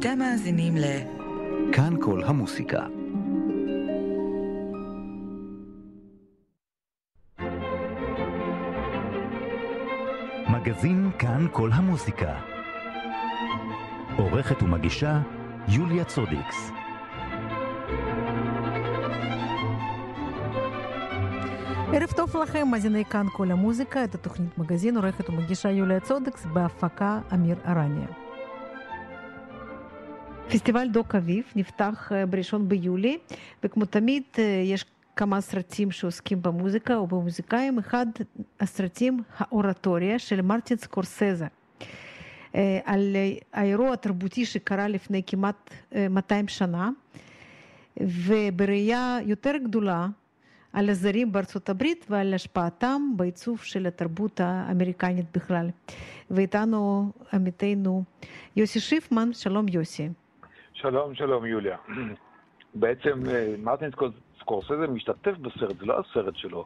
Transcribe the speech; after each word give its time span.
אתם 0.00 0.18
מאזינים 0.18 0.76
ל... 0.76 0.84
כאן 1.72 1.94
כל 2.00 2.22
המוסיקה. 2.24 2.86
מגזין 10.48 11.10
כאן 11.18 11.46
כל 11.52 11.70
המוסיקה. 11.72 12.34
עורכת 14.16 14.62
ומגישה 14.62 15.20
יוליה 15.68 16.04
צודיקס. 16.04 16.70
ערב 21.92 22.10
טוב 22.16 22.36
לכם, 22.36 22.68
מאזיני 22.70 23.04
כאן 23.04 23.26
כל 23.32 23.50
המוזיקה, 23.50 24.04
את 24.04 24.14
התוכנית 24.14 24.58
מגזין 24.58 24.96
עורכת 24.96 25.30
ומגישה 25.30 25.70
יוליה 25.70 26.00
צודקס 26.00 26.46
בהפקה 26.46 27.20
אמיר 27.34 27.56
ארניה. 27.66 28.27
פסטיבל 30.52 30.88
דוק 30.88 31.14
אביב 31.14 31.44
נפתח 31.56 32.12
בראשון 32.30 32.68
ביולי, 32.68 33.18
וכמו 33.62 33.84
תמיד 33.84 34.22
יש 34.64 34.84
כמה 35.16 35.40
סרטים 35.40 35.90
שעוסקים 35.90 36.42
במוזיקה 36.42 36.98
ובמוזיקאים. 37.00 37.78
אחד 37.78 38.06
הסרטים, 38.60 39.22
האורטוריה 39.38 40.18
של 40.18 40.42
מרטין 40.42 40.76
סקורסזה, 40.76 41.46
על 42.84 43.16
האירוע 43.52 43.92
התרבותי 43.92 44.46
שקרה 44.46 44.88
לפני 44.88 45.22
כמעט 45.26 45.70
200 46.10 46.48
שנה, 46.48 46.90
ובראייה 48.00 49.18
יותר 49.24 49.54
גדולה 49.64 50.06
על 50.72 50.90
הזרים 50.90 51.32
בארצות 51.32 51.68
הברית 51.68 52.06
ועל 52.10 52.34
השפעתם 52.34 53.02
בעיצוב 53.16 53.62
של 53.62 53.86
התרבות 53.86 54.40
האמריקנית 54.40 55.26
בכלל. 55.34 55.70
ואיתנו 56.30 57.12
עמיתנו 57.32 58.04
יוסי 58.56 58.80
שיפמן, 58.80 59.32
שלום 59.32 59.66
יוסי. 59.68 60.08
שלום, 60.80 61.14
שלום 61.14 61.46
יוליה. 61.46 61.76
בעצם 62.74 63.18
מרטין 63.58 63.90
סקורסזה 64.40 64.86
משתתף 64.86 65.36
בסרט, 65.38 65.76
זה 65.78 65.86
לא 65.86 66.00
הסרט 66.00 66.36
שלו. 66.36 66.64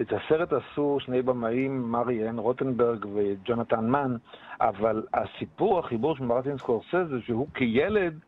את 0.00 0.12
הסרט 0.12 0.52
עשו 0.52 0.98
שני 1.00 1.22
במאים, 1.22 1.92
מריאן 1.92 2.38
רוטנברג 2.38 3.06
וג'ונתן 3.14 3.90
מן, 3.90 4.16
אבל 4.60 5.02
הסיפור, 5.14 5.78
החיבור 5.78 6.16
של 6.16 6.24
מרטין 6.24 6.58
סקורסזה, 6.58 7.20
שהוא 7.24 7.48
כילד 7.54 8.18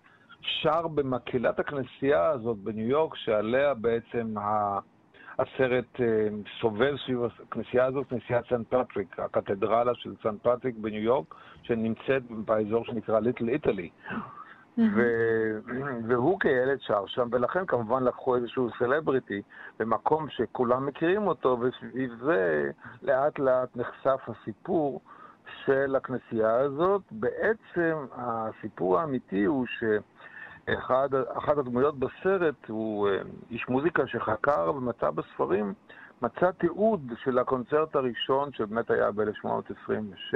שר 0.41 0.89
במקהלת 0.89 1.59
הכנסייה 1.59 2.27
הזאת 2.27 2.57
בניו 2.57 2.89
יורק, 2.89 3.15
שעליה 3.17 3.75
בעצם 3.75 4.35
הסרט 5.39 6.01
סובב 6.61 6.95
סביב 7.05 7.19
הכנסייה 7.25 7.85
הזאת, 7.85 8.07
כנסיית 8.07 8.45
סן 8.49 8.65
פטריק, 8.65 9.19
הקתדרלה 9.19 9.95
של 9.95 10.15
סן 10.23 10.39
פטריק 10.43 10.75
בניו 10.77 11.03
יורק, 11.03 11.35
שנמצאת 11.63 12.23
באזור 12.31 12.85
שנקרא 12.85 13.21
ליטל 13.21 13.49
איטלי. 13.49 13.91
והוא 16.09 16.41
כילד 16.41 16.81
שר 16.81 17.07
שם, 17.07 17.29
ולכן 17.33 17.67
כמובן 17.67 18.05
לקחו 18.05 18.37
איזשהו 18.37 18.69
סלבריטי 18.79 19.43
במקום 19.79 20.29
שכולם 20.29 20.87
מכירים 20.87 21.27
אותו, 21.27 21.59
וסביב 21.61 22.15
זה 22.25 22.71
לאט 23.03 23.39
לאט 23.39 23.77
נחשף 23.77 24.21
הסיפור 24.27 25.01
של 25.65 25.97
הכנסייה 25.97 26.55
הזאת. 26.55 27.03
בעצם 27.11 28.07
הסיפור 28.13 28.99
האמיתי 28.99 29.45
הוא 29.45 29.67
שאחת 29.67 31.59
הדמויות 31.59 31.99
בסרט 31.99 32.69
הוא 32.69 33.09
איש 33.51 33.69
מוזיקה 33.69 34.07
שחקר 34.07 34.73
ומצא 34.77 35.11
בספרים, 35.11 35.75
מצא 36.23 36.51
תיעוד 36.51 37.13
של 37.25 37.39
הקונצרט 37.39 37.97
הראשון 37.97 38.53
שבאמת 38.53 38.91
היה 38.91 39.11
ב-1826. 39.11 40.35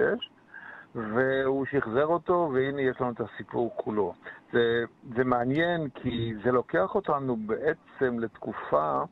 והוא 0.94 1.66
שחזר 1.66 2.06
אותו, 2.06 2.50
והנה 2.54 2.82
יש 2.82 3.00
לנו 3.00 3.10
את 3.10 3.20
הסיפור 3.20 3.72
כולו. 3.76 4.14
זה, 4.52 4.84
זה 5.16 5.24
מעניין 5.24 5.88
כי 5.88 6.34
זה 6.44 6.52
לוקח 6.52 6.94
אותנו 6.94 7.36
בעצם 7.36 8.18
לתקופה, 8.18 9.02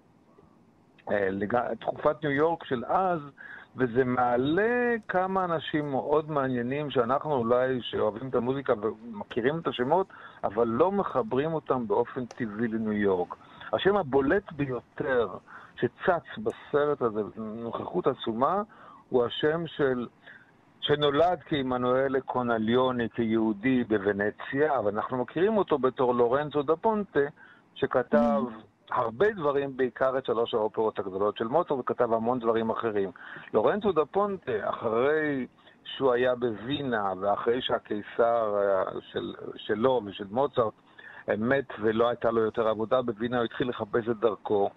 תקופת 1.81 2.23
ניו 2.23 2.33
יורק 2.33 2.65
של 2.65 2.85
אז, 2.85 3.21
וזה 3.77 4.05
מעלה 4.05 4.95
כמה 5.09 5.45
אנשים 5.45 5.91
מאוד 5.91 6.31
מעניינים 6.31 6.91
שאנחנו 6.91 7.35
אולי, 7.35 7.83
שאוהבים 7.83 8.29
את 8.29 8.35
המוזיקה 8.35 8.73
ומכירים 8.83 9.59
את 9.59 9.67
השמות, 9.67 10.07
אבל 10.45 10.69
לא 10.69 10.93
מחברים 10.93 11.55
אותם 11.55 11.87
באופן 11.87 12.27
טבעי 12.27 12.69
לניו 12.69 12.93
יורק. 12.93 13.35
השם 13.73 13.97
הבולט 13.97 14.53
ביותר 14.53 15.29
שצץ 15.77 16.39
בסרט 16.39 17.03
הזה, 17.03 17.21
בנוכחות 17.37 18.07
עצומה, 18.07 18.63
הוא 19.09 19.25
השם 19.25 19.67
של 19.67 20.07
שנולד 20.91 21.39
כעמנואל 21.47 22.21
קונליוני, 22.21 23.09
כיהודי 23.15 23.85
בוונציה, 23.85 24.79
אבל 24.79 24.95
אנחנו 24.95 25.17
מכירים 25.17 25.57
אותו 25.57 25.79
בתור 25.79 26.15
לורנזו 26.15 26.63
דה 26.63 26.77
פונטה, 26.77 27.21
שכתב 27.75 28.43
mm. 28.49 28.95
הרבה 28.95 29.33
דברים, 29.33 29.77
בעיקר 29.77 30.19
את 30.19 30.27
שלוש 30.27 30.55
האופרות 30.55 30.99
הגדולות 30.99 31.37
של 31.37 31.45
מוצר, 31.45 31.75
וכתב 31.75 32.13
המון 32.13 32.39
דברים 32.39 32.71
אחרים. 32.71 33.11
לורנזו 33.55 33.93
דה 33.93 34.05
פונטה, 34.05 34.53
אחרי 34.71 35.47
שהוא 35.85 36.13
היה 36.13 36.35
בווינה, 36.35 37.13
ואחרי 37.21 37.63
שהקיסר 37.63 38.57
של, 39.01 39.35
שלו 39.57 40.01
ושל 40.07 40.27
מוצרט 40.31 40.75
מת 41.39 41.69
ולא 41.81 42.09
הייתה 42.09 42.31
לו 42.31 42.41
יותר 42.41 42.69
עבודה 42.69 43.03
בווינה, 43.03 43.37
הוא 43.37 43.45
התחיל 43.45 43.69
לחפש 43.69 44.09
את 44.11 44.17
דרכו. 44.17 44.71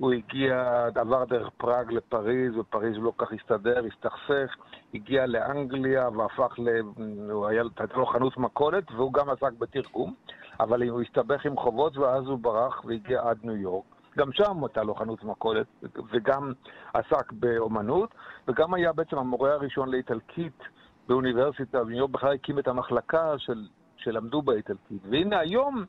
הוא 0.00 0.12
הגיע, 0.12 0.86
עבר 0.94 1.24
דרך 1.24 1.48
פראג 1.56 1.92
לפריז, 1.92 2.54
בפריז 2.54 2.96
הוא 2.96 3.04
לא 3.04 3.12
כך 3.18 3.32
הסתדר, 3.32 3.84
הסתכסך, 3.86 4.56
הגיע 4.94 5.26
לאנגליה 5.26 6.08
והפך 6.08 6.58
ל... 6.58 6.68
הוא 7.30 7.46
היה, 7.46 7.62
הייתה 7.78 7.96
לו 7.96 8.06
חנות 8.06 8.36
מכולת, 8.36 8.84
והוא 8.92 9.12
גם 9.12 9.30
עסק 9.30 9.52
בתרגום, 9.58 10.14
אבל 10.60 10.88
הוא 10.88 11.02
הסתבך 11.02 11.46
עם 11.46 11.56
חובות 11.56 11.96
ואז 11.96 12.26
הוא 12.26 12.38
ברח 12.38 12.84
והגיע 12.84 13.20
עד 13.22 13.38
ניו 13.42 13.56
יורק. 13.56 13.84
גם 14.18 14.32
שם 14.32 14.64
הייתה 14.64 14.82
לו 14.82 14.94
חנות 14.94 15.24
מכולת, 15.24 15.66
וגם 16.12 16.52
עסק 16.94 17.32
באומנות, 17.32 18.14
וגם 18.48 18.74
היה 18.74 18.92
בעצם 18.92 19.18
המורה 19.18 19.52
הראשון 19.52 19.88
לאיטלקית 19.88 20.62
באוניברסיטה 21.08 21.84
בניו 21.84 21.98
יורק, 21.98 22.10
בכלל 22.10 22.34
הקים 22.34 22.58
את 22.58 22.68
המחלקה 22.68 23.38
של, 23.38 23.66
שלמדו 23.96 24.42
באיטלקית. 24.42 25.02
והנה 25.10 25.38
היום, 25.38 25.84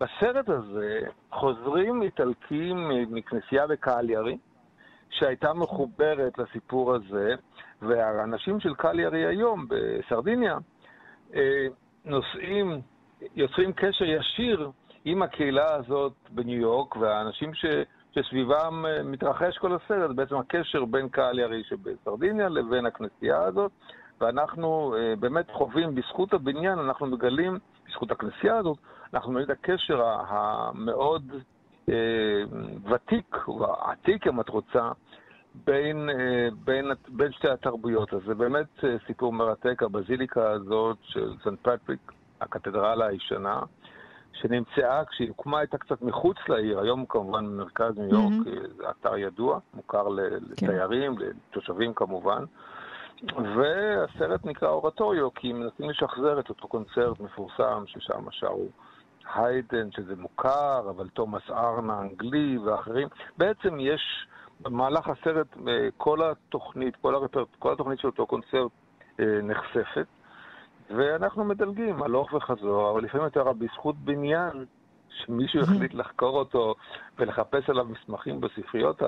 בסרט 0.00 0.48
הזה, 0.48 1.00
חוזרים 1.32 2.02
איטלקים 2.02 2.88
מכנסייה 3.10 3.66
בקהליארי, 3.66 4.38
שהייתה 5.10 5.52
מחוברת 5.54 6.38
לסיפור 6.38 6.94
הזה, 6.94 7.34
והאנשים 7.82 8.60
של 8.60 8.74
קהליארי 8.74 9.26
היום, 9.26 9.66
בסרדיניה, 9.68 10.58
נוסעים, 12.04 12.80
יוצרים 13.34 13.72
קשר 13.72 14.04
ישיר 14.04 14.70
עם 15.04 15.22
הקהילה 15.22 15.74
הזאת 15.74 16.12
בניו 16.30 16.60
יורק, 16.60 16.96
והאנשים 16.96 17.54
ש... 17.54 17.64
שסביבם 18.12 18.84
מתרחש 19.04 19.58
כל 19.58 19.72
הסרט, 19.74 20.10
בעצם 20.10 20.36
הקשר 20.36 20.84
בין 20.84 21.08
קהליארי 21.08 21.64
שבסרדיניה 21.64 22.48
לבין 22.48 22.86
הכנסייה 22.86 23.42
הזאת, 23.42 23.72
ואנחנו 24.20 24.94
באמת 25.20 25.50
חווים, 25.50 25.94
בזכות 25.94 26.32
הבניין, 26.32 26.78
אנחנו 26.78 27.06
מגלים, 27.06 27.58
בזכות 27.88 28.10
הכנסייה 28.10 28.56
הזאת, 28.56 28.78
אנחנו 29.14 29.32
מגלים 29.32 29.50
את 29.50 29.58
הקשר 29.58 30.02
המאוד 30.28 31.32
אה, 31.88 31.94
ותיק, 32.90 33.36
או 33.48 33.74
עתיק 33.74 34.26
אם 34.26 34.40
את 34.40 34.48
רוצה, 34.48 34.90
בין, 35.66 36.10
אה, 36.10 36.48
בין, 36.64 36.90
בין 37.08 37.32
שתי 37.32 37.48
התרבויות. 37.48 38.14
אז 38.14 38.20
זה 38.26 38.34
באמת 38.34 38.84
אה, 38.84 38.96
סיפור 39.06 39.32
מרתק, 39.32 39.82
הבזיליקה 39.82 40.50
הזאת 40.50 40.96
של 41.02 41.32
סן 41.44 41.56
פטריק, 41.56 42.12
הקתדרלה 42.40 43.06
הישנה, 43.06 43.60
שנמצאה, 44.32 45.04
כשהיא 45.04 45.28
הוקמה 45.28 45.58
הייתה 45.58 45.78
קצת 45.78 46.02
מחוץ 46.02 46.36
לעיר, 46.48 46.80
היום 46.80 47.06
כמובן 47.08 47.46
במרכז 47.46 47.98
ניו 47.98 48.08
יורק, 48.08 48.46
mm-hmm. 48.46 48.90
אתר 48.90 49.16
ידוע, 49.16 49.58
מוכר 49.74 50.06
כן. 50.06 50.66
לתיירים, 50.66 51.14
לתושבים 51.18 51.94
כמובן. 51.94 52.44
והסרט 53.56 54.44
נקרא 54.44 54.68
אורטוריו, 54.68 55.34
כי 55.34 55.52
מנסים 55.52 55.90
לשחזר 55.90 56.40
את 56.40 56.48
אותו 56.48 56.68
קונצרט 56.68 57.20
מפורסם 57.20 57.84
ששם 57.86 58.30
שרו 58.30 58.68
היידן, 59.34 59.92
שזה 59.92 60.16
מוכר, 60.16 60.90
אבל 60.90 61.08
תומאס 61.08 61.50
ארנה 61.50 62.00
אנגלי 62.00 62.58
ואחרים. 62.58 63.08
בעצם 63.38 63.80
יש 63.80 64.26
במהלך 64.60 65.08
הסרט 65.08 65.46
כל 65.96 66.22
התוכנית, 66.22 66.96
כל, 66.96 67.14
הרפר... 67.14 67.44
כל 67.58 67.72
התוכנית 67.72 68.00
של 68.00 68.08
אותו 68.08 68.26
קונצרט 68.26 68.72
נחשפת, 69.18 70.06
ואנחנו 70.96 71.44
מדלגים 71.44 72.02
הלוך 72.02 72.32
וחזור, 72.32 72.90
אבל 72.90 73.04
לפעמים 73.04 73.24
יותר 73.24 73.52
בזכות 73.52 73.96
בניין, 73.96 74.64
שמישהו 75.10 75.60
החליט 75.60 75.94
לחקור 75.94 76.38
אותו 76.38 76.74
ולחפש 77.18 77.70
עליו 77.70 77.84
מסמכים 77.84 78.40
בספריות 78.40 79.02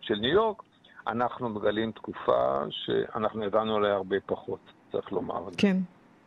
של 0.00 0.14
ניו 0.14 0.30
יורק, 0.30 0.62
אנחנו 1.06 1.48
מגלים 1.48 1.92
תקופה 1.92 2.62
שאנחנו 2.70 3.44
ידענו 3.44 3.76
עליה 3.76 3.94
הרבה 3.94 4.16
פחות, 4.26 4.60
צריך 4.92 5.12
לומר. 5.12 5.44
כן. 5.58 5.76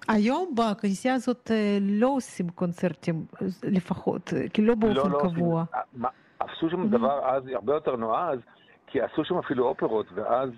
היום 0.07 0.55
בכנסייה 0.55 1.13
הזאת 1.13 1.51
לא 1.81 2.07
עושים 2.07 2.49
קונצרטים 2.49 3.25
לפחות, 3.63 4.33
כי 4.53 4.61
לא 4.61 4.75
באופן 4.75 4.95
לא, 4.95 5.09
לא 5.09 5.19
קבוע. 5.19 5.63
עושים, 5.73 6.09
עשו 6.39 6.69
שם 6.69 6.89
דבר 6.89 7.29
אז 7.29 7.43
הרבה 7.53 7.73
יותר 7.73 7.95
נועז, 7.95 8.39
כי 8.87 9.01
עשו 9.01 9.25
שם 9.25 9.37
אפילו 9.37 9.67
אופרות, 9.67 10.05
ואז 10.13 10.49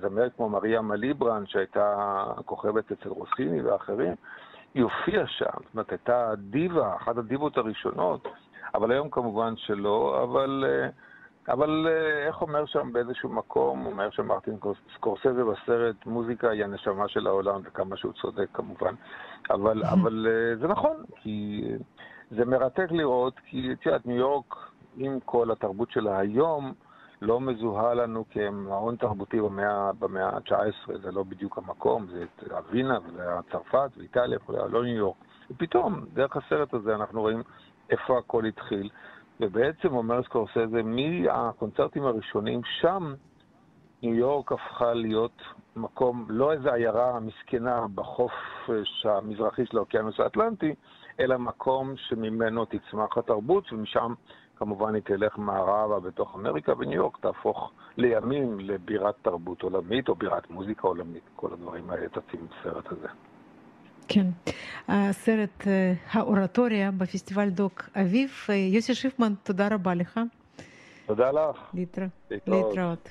זמרת 0.00 0.32
כמו 0.36 0.48
מריה 0.48 0.80
מליברן, 0.80 1.46
שהייתה 1.46 2.24
כוכבת 2.44 2.92
אצל 2.92 3.08
רוסיני 3.08 3.62
ואחרים, 3.62 4.14
היא 4.74 4.82
הופיעה 4.82 5.26
שם, 5.26 5.44
זאת 5.64 5.74
אומרת, 5.74 5.90
הייתה 5.90 6.32
דיבה, 6.38 6.96
אחת 6.96 7.16
הדיבות 7.16 7.56
הראשונות, 7.56 8.28
אבל 8.74 8.92
היום 8.92 9.10
כמובן 9.10 9.54
שלא, 9.56 10.20
אבל, 10.22 10.64
אה, 10.68 10.88
אבל 11.48 11.86
אה, 11.88 12.26
איך 12.26 12.42
אומר 12.42 12.66
שם 12.66 12.92
באיזשהו 12.92 13.28
מקום, 13.28 13.86
אומר 13.86 14.10
שם 14.10 14.26
מרטין 14.26 14.56
סקורסזה 14.94 15.44
בסרט, 15.44 16.06
מוזיקה 16.06 16.50
היא 16.50 16.64
הנשמה 16.64 17.08
של 17.08 17.26
העולם, 17.26 17.60
וכמה 17.64 17.96
שהוא 17.96 18.12
צודק 18.12 18.46
כמובן, 18.52 18.94
אבל, 19.50 19.82
אבל 19.94 20.26
אה, 20.30 20.56
זה 20.56 20.68
נכון, 20.68 20.96
כי 21.16 21.62
זה 22.30 22.44
מרתק 22.44 22.86
לראות, 22.90 23.34
כי 23.44 23.72
את 23.72 23.86
יודעת, 23.86 24.06
ניו 24.06 24.16
יורק, 24.16 24.54
עם 24.96 25.18
כל 25.24 25.50
התרבות 25.50 25.90
שלה 25.90 26.18
היום, 26.18 26.72
לא 27.22 27.40
מזוהה 27.40 27.94
לנו 27.94 28.24
כמעון 28.30 28.96
תרבותי 28.96 29.40
במאה, 29.40 29.92
במאה 29.92 30.28
ה-19, 30.28 30.98
זה 31.02 31.12
לא 31.12 31.22
בדיוק 31.22 31.58
המקום, 31.58 32.06
זה 32.06 32.22
את 32.22 32.52
אבינה, 32.52 32.98
וזה 33.06 33.22
היה 33.22 33.40
צרפת 33.52 33.90
ואיטליה, 33.96 34.38
לא 34.48 34.84
ניו 34.84 34.96
יורק. 34.96 35.16
ופתאום, 35.50 36.04
דרך 36.12 36.36
הסרט 36.36 36.74
הזה 36.74 36.94
אנחנו 36.94 37.20
רואים 37.20 37.42
איפה 37.90 38.18
הכל 38.18 38.44
התחיל, 38.44 38.88
ובעצם 39.40 39.94
אומר 39.94 40.22
סקורסזה, 40.22 40.82
מהקונצרטים 40.82 42.04
הראשונים, 42.04 42.60
שם 42.80 43.14
ניו 44.02 44.14
יורק 44.14 44.52
הפכה 44.52 44.94
להיות 44.94 45.42
מקום, 45.76 46.26
לא 46.28 46.52
איזו 46.52 46.70
עיירה 46.70 47.20
מסכנה 47.20 47.86
בחוף 47.94 48.32
המזרחי 49.04 49.66
של 49.66 49.76
האוקיינוס 49.76 50.20
האטלנטי, 50.20 50.74
אלא 51.20 51.36
מקום 51.36 51.94
שממנו 51.96 52.64
תצמח 52.64 53.18
התרבות, 53.18 53.72
ומשם 53.72 54.14
כמובן 54.56 54.94
היא 54.94 55.02
תלך 55.02 55.38
מערבה 55.38 56.00
בתוך 56.00 56.34
אמריקה, 56.34 56.72
וניו 56.78 56.94
יורק 56.94 57.16
תהפוך 57.20 57.72
לימים 57.96 58.60
לבירת 58.60 59.14
תרבות 59.22 59.62
עולמית 59.62 60.08
או 60.08 60.14
בירת 60.14 60.50
מוזיקה 60.50 60.88
עולמית. 60.88 61.22
כל 61.36 61.52
הדברים 61.52 61.90
האלה 61.90 62.08
תצאים 62.08 62.46
בסרט 62.46 62.92
הזה. 62.92 63.08
כן. 64.08 64.26
הסרט 64.88 65.64
האורטוריה 66.10 66.90
בפסטיבל 66.90 67.48
דוק 67.48 67.88
אביב. 67.96 68.30
יוסי 68.72 68.94
שיפמן, 68.94 69.32
תודה 69.42 69.68
רבה 69.70 69.94
לך. 69.94 70.20
תודה 71.06 71.30
לך. 71.30 71.70
להתראות. 71.74 72.10
להתראות. 72.46 73.08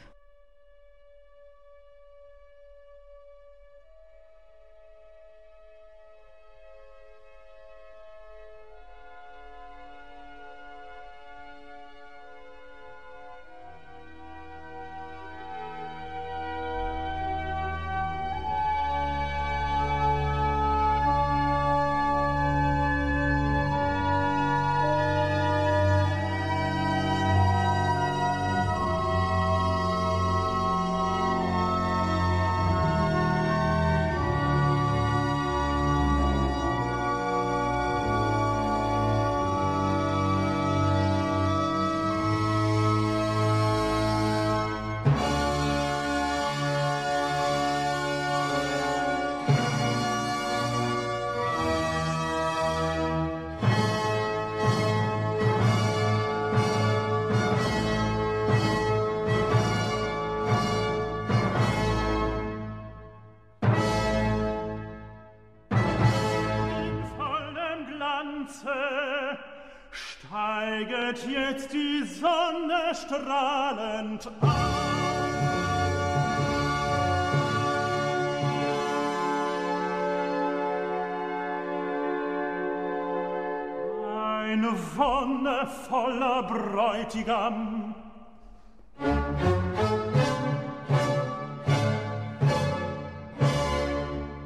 Ein 84.57 84.75
wonnevoller 84.95 86.41
Bräutigam 86.41 87.93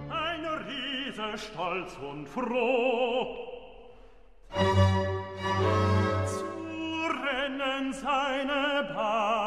Ein 0.09 0.45
Riese 0.67 1.37
stolz 1.37 1.93
und 2.11 2.27
froh 2.27 3.51
seine 7.93 8.93
Bahn. 8.93 9.40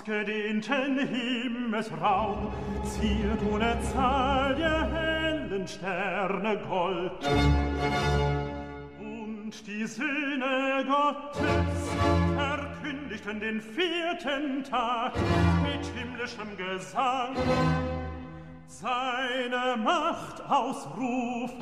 Ausgedehnten 0.00 0.98
Himmelsraum 1.08 2.52
ziert 2.84 3.40
ohne 3.52 3.76
Zahl 3.92 4.54
der 4.54 4.90
hellen 4.90 5.68
Sterne 5.68 6.58
Gold. 6.68 7.12
Und 8.98 9.66
die 9.66 9.86
Söhne 9.86 10.86
Gottes 10.86 11.90
verkündigten 12.34 13.40
den 13.40 13.60
vierten 13.60 14.64
Tag 14.64 15.12
mit 15.62 15.84
himmlischem 15.94 16.56
Gesang 16.56 17.36
seine 18.68 19.76
Macht 19.76 20.42
ausrufend. 20.48 21.60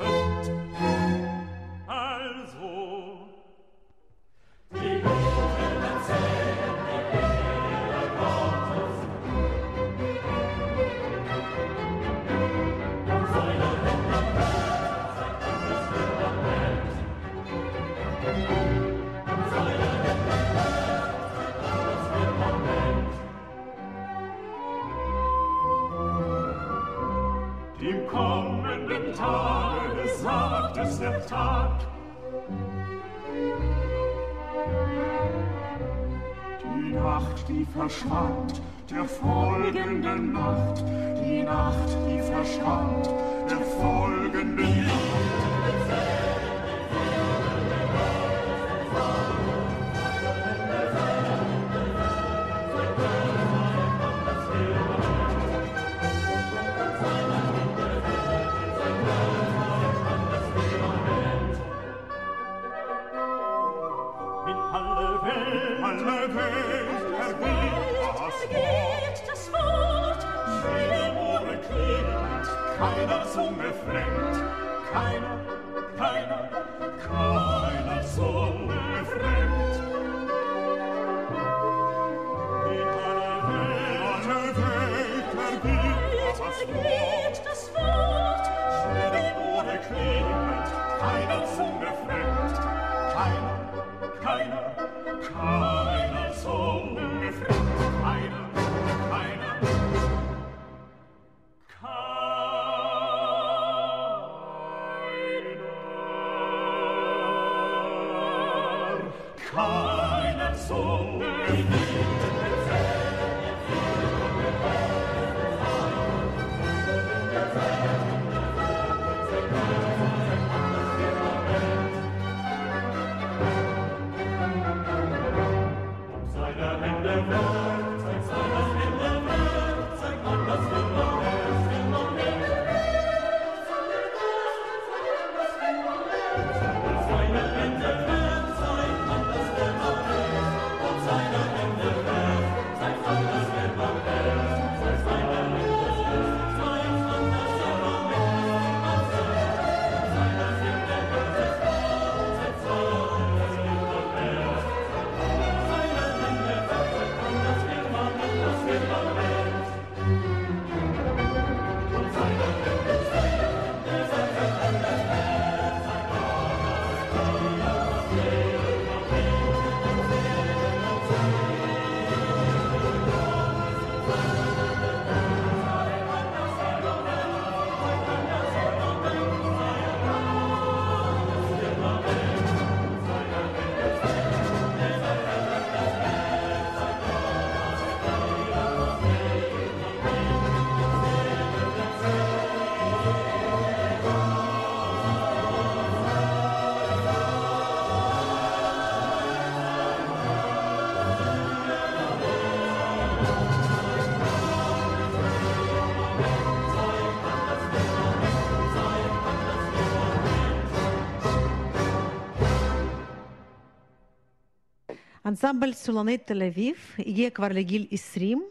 אנסמבל 215.43 215.73
סולני 215.73 216.17
תל 216.17 216.43
אביב 216.43 216.75
הגיע 216.99 217.29
כבר 217.29 217.47
לגיל 217.47 217.87
20, 217.91 218.43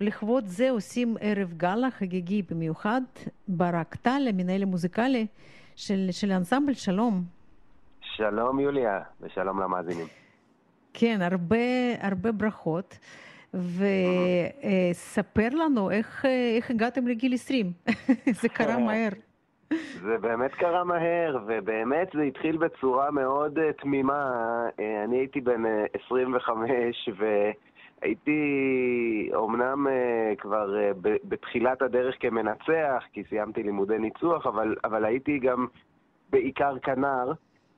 ולכבוד 0.00 0.46
זה 0.46 0.70
עושים 0.70 1.16
ערב 1.20 1.52
גאלה 1.56 1.90
חגיגי 1.90 2.42
במיוחד. 2.50 3.00
ברק 3.48 3.94
טל, 3.94 4.26
המנהל 4.28 4.62
המוזיקלי 4.62 5.26
של, 5.76 6.08
של 6.10 6.32
האנסמבל, 6.32 6.74
שלום. 6.74 7.24
שלום 8.00 8.60
יוליה, 8.60 9.00
ושלום 9.20 9.60
למאזינים. 9.60 10.06
כן, 10.94 11.22
הרבה, 11.22 11.56
הרבה 12.00 12.32
ברכות. 12.32 12.98
וספר 13.54 15.48
לנו 15.48 15.90
איך, 15.90 16.24
איך 16.56 16.70
הגעתם 16.70 17.06
לגיל 17.08 17.34
20. 17.34 17.72
זה 18.40 18.48
קרה 18.48 18.78
מהר. 18.78 19.08
זה 20.02 20.18
באמת 20.18 20.54
קרה 20.54 20.84
מהר, 20.84 21.38
ובאמת 21.46 22.08
זה 22.14 22.22
התחיל 22.22 22.56
בצורה 22.56 23.10
מאוד 23.10 23.58
uh, 23.58 23.82
תמימה. 23.82 24.32
Uh, 24.68 24.80
אני 25.04 25.16
הייתי 25.16 25.40
בן 25.40 25.64
uh, 25.64 25.68
25, 26.06 27.08
והייתי 28.02 29.30
אומנם 29.34 29.86
uh, 29.86 30.40
כבר 30.40 30.74
uh, 30.74 30.96
ב- 31.02 31.16
בתחילת 31.24 31.82
הדרך 31.82 32.14
כמנצח, 32.20 33.04
כי 33.12 33.22
סיימתי 33.28 33.62
לימודי 33.62 33.98
ניצוח, 33.98 34.46
אבל, 34.46 34.76
אבל 34.84 35.04
הייתי 35.04 35.38
גם 35.38 35.66
בעיקר 36.30 36.78
כנר, 36.78 37.32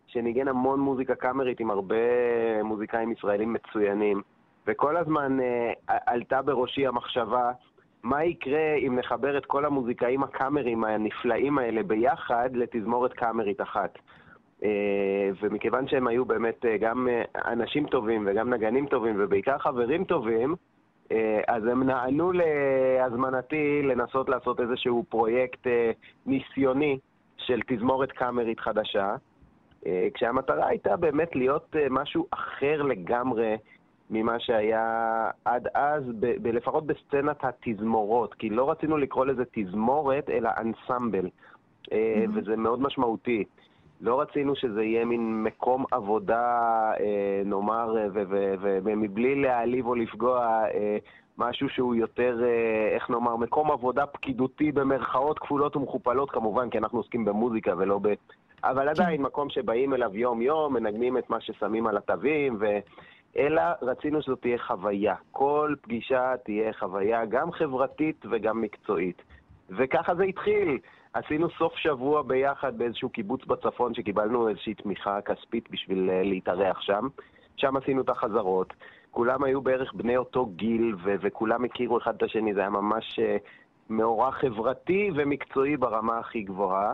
שניגן 0.07 0.49
המון 0.49 0.81
מוזיקה 0.81 1.15
קאמרית 1.15 1.61
עם 1.61 1.71
הרבה 1.71 1.97
מוזיקאים 2.65 3.13
ישראלים 3.13 3.53
מצוינים. 3.53 4.23
וכל 4.67 4.97
הזמן 4.97 5.39
uh, 5.41 5.93
עלתה 6.07 6.43
בראשי 6.43 6.87
המחשבה, 6.87 7.53
מה 8.05 8.25
יקרה 8.25 8.75
אם 8.75 8.99
נחבר 8.99 9.39
את 9.39 9.47
כל 9.47 9.65
המוזיקאים 9.65 10.23
הקאמרים 10.23 10.85
הנפלאים 10.85 11.59
האלה 11.59 11.83
ביחד 11.83 12.51
לתזמורת 12.53 13.13
קאמרית 13.13 13.61
אחת. 13.61 13.99
אה, 14.65 15.31
ומכיוון 15.41 15.89
שהם 15.89 16.07
היו 16.07 16.25
באמת 16.25 16.65
אה, 16.65 16.77
גם 16.77 17.09
אה, 17.09 17.53
אנשים 17.53 17.87
טובים 17.87 18.25
וגם 18.27 18.55
נגנים 18.55 18.87
טובים 18.87 19.17
ובעיקר 19.19 19.59
חברים 19.59 20.05
טובים, 20.05 20.55
אז 21.49 21.65
הם 21.67 21.83
נענו 21.83 22.33
להזמנתי 22.33 23.83
לנסות 23.83 24.29
לעשות 24.29 24.61
איזשהו 24.61 25.05
פרויקט 25.09 25.67
ניסיוני 26.27 26.99
של 27.37 27.61
תזמורת 27.67 28.13
קאמרית 28.13 28.61
חדשה, 28.61 29.17
כשהמטרה 30.15 30.67
הייתה 30.69 30.97
באמת 30.97 31.37
להיות 31.37 31.77
משהו 31.91 32.27
אחר 32.31 32.83
לגמרי 32.83 33.57
ממה 34.15 34.41
שהיה 34.41 35.31
עד 35.45 35.69
אז, 35.75 36.03
ב- 36.21 36.37
ב- 36.43 36.47
לפחות 36.47 36.87
בסצנת 36.87 37.45
התזמורות, 37.45 38.35
כי 38.35 38.51
לא 38.51 38.71
רצינו 38.71 38.97
לקרוא 38.97 39.27
לזה 39.27 39.43
תזמורת, 39.53 40.31
אלא 40.31 40.51
אנסמבל, 40.59 41.29
אה, 41.93 42.25
וזה 42.35 42.57
מאוד 42.57 42.83
משמעותי. 42.83 43.45
לא 44.01 44.21
רצינו 44.21 44.57
שזה 44.57 44.83
יהיה 44.85 45.05
מין 45.05 45.43
מקום 45.43 45.85
עבודה, 45.91 46.43
אה, 47.01 47.43
נאמר, 47.45 47.95
ו- 48.13 48.55
ומבלי 48.61 49.35
להעליב 49.35 49.87
או 49.87 49.95
לפגוע, 49.95 50.65
אה, 50.75 50.99
משהו 51.39 51.69
שהוא 51.69 51.95
יותר, 51.95 52.41
אה, 52.45 52.95
איך 52.95 53.11
נאמר, 53.11 53.37
מקום 53.37 53.71
עבודה 53.71 54.07
פקידותי 54.07 54.73
במרכאות 54.73 55.39
כפולות 55.39 55.77
ומכופלות, 55.77 56.31
כמובן, 56.31 56.71
כי 56.71 56.79
אנחנו 56.79 56.99
עוסקים 56.99 57.25
במוזיקה 57.25 57.73
ולא 57.79 57.99
ב... 58.03 58.09
אבל 58.65 58.89
עדיין, 58.89 59.23
מקום 59.23 59.51
שבאים 59.51 59.95
אליו 59.95 60.17
יום-יום, 60.17 60.75
מנגנים 60.75 61.19
את 61.19 61.31
מה 61.31 61.41
ששמים 61.41 61.87
על 61.87 61.97
התווים, 61.97 62.57
ו... 62.61 62.67
אלא 63.37 63.63
רצינו 63.83 64.23
שזאת 64.23 64.41
תהיה 64.41 64.59
חוויה. 64.59 65.15
כל 65.33 65.75
פגישה 65.81 66.35
תהיה 66.45 66.73
חוויה 66.73 67.25
גם 67.25 67.53
חברתית 67.53 68.27
וגם 68.31 68.61
מקצועית. 68.61 69.23
וככה 69.71 70.15
זה 70.15 70.25
התחיל. 70.25 70.79
עשינו 71.15 71.51
סוף 71.51 71.77
שבוע 71.77 72.23
ביחד 72.23 72.79
באיזשהו 72.79 73.09
קיבוץ 73.09 73.45
בצפון 73.45 73.95
שקיבלנו 73.95 74.49
איזושהי 74.49 74.75
תמיכה 74.75 75.21
כספית 75.21 75.71
בשביל 75.71 76.11
אה, 76.11 76.23
להתארח 76.23 76.81
שם. 76.81 77.09
שם 77.57 77.77
עשינו 77.77 78.03
את 78.03 78.09
החזרות. 78.09 78.75
כולם 79.11 79.45
היו 79.45 79.61
בערך 79.61 79.93
בני 79.95 80.17
אותו 80.17 80.47
גיל, 80.47 80.95
ו- 81.05 81.15
וכולם 81.21 81.65
הכירו 81.65 81.99
אחד 81.99 82.15
את 82.15 82.23
השני, 82.23 82.55
זה 82.55 82.61
היה 82.61 82.71
ממש 82.71 83.19
אה, 83.19 83.37
מאורע 83.91 84.31
חברתי 84.31 85.11
ומקצועי 85.15 85.77
ברמה 85.77 86.19
הכי 86.19 86.43
גבוהה. 86.43 86.93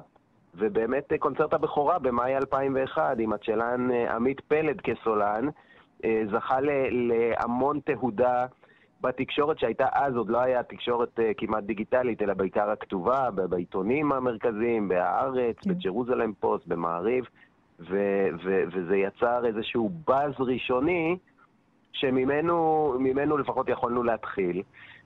ובאמת 0.55 1.13
אה, 1.13 1.19
קונצרט 1.19 1.55
הבכורה 1.55 1.99
במאי 1.99 2.37
2001 2.37 3.17
עם 3.19 3.33
הצ'לן 3.33 3.91
עמית 3.91 4.41
פלד 4.41 4.81
כסולן, 4.81 5.49
זכה 6.31 6.61
ל- 6.61 7.13
להמון 7.13 7.81
תהודה 7.85 8.47
בתקשורת 9.01 9.59
שהייתה 9.59 9.87
אז, 9.93 10.17
עוד 10.17 10.31
לא 10.31 10.39
היה 10.41 10.63
תקשורת 10.63 11.21
אה, 11.21 11.31
כמעט 11.37 11.65
דיגיטלית, 11.65 12.23
אלא 12.23 12.35
בעיקר 12.35 12.71
הכתובה, 12.71 13.31
בעיתונים 13.31 14.13
המרכזיים, 14.13 14.89
בהארץ, 14.89 15.57
כן. 15.59 15.71
בג'רוזלם 15.71 16.33
פוסט, 16.41 16.67
במעריב, 16.67 17.25
ו- 17.81 18.29
ו- 18.45 18.63
וזה 18.73 18.97
יצר 18.97 19.47
איזשהו 19.47 19.91
באז 20.07 20.33
ראשוני 20.39 21.17
שממנו 21.93 22.95
ממנו 22.99 23.39
לפחות 23.39 23.69
יכולנו 23.69 24.03
להתחיל. 24.03 24.63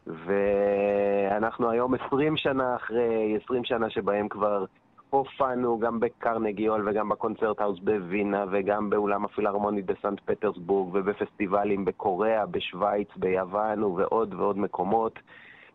ואנחנו 0.06 1.70
היום 1.70 1.94
20 1.94 2.36
שנה 2.36 2.76
אחרי, 2.76 3.38
20 3.44 3.64
שנה 3.64 3.90
שבהם 3.90 4.28
כבר 4.28 4.64
הופענו 5.14 5.78
גם 5.78 6.00
בקרנגי 6.00 6.66
הול 6.66 6.88
וגם 6.88 7.08
בקונצרט 7.08 7.60
האוס 7.60 7.78
בווינה 7.78 8.44
וגם 8.50 8.90
באולם 8.90 9.24
הפילהרמוני 9.24 9.82
בסנט 9.82 10.20
פטרסבורג 10.24 10.94
ובפסטיבלים 10.94 11.84
בקוריאה, 11.84 12.46
בשוויץ, 12.46 13.08
ביוון 13.16 13.82
ובעוד 13.82 14.34
ועוד 14.34 14.58
מקומות. 14.58 15.18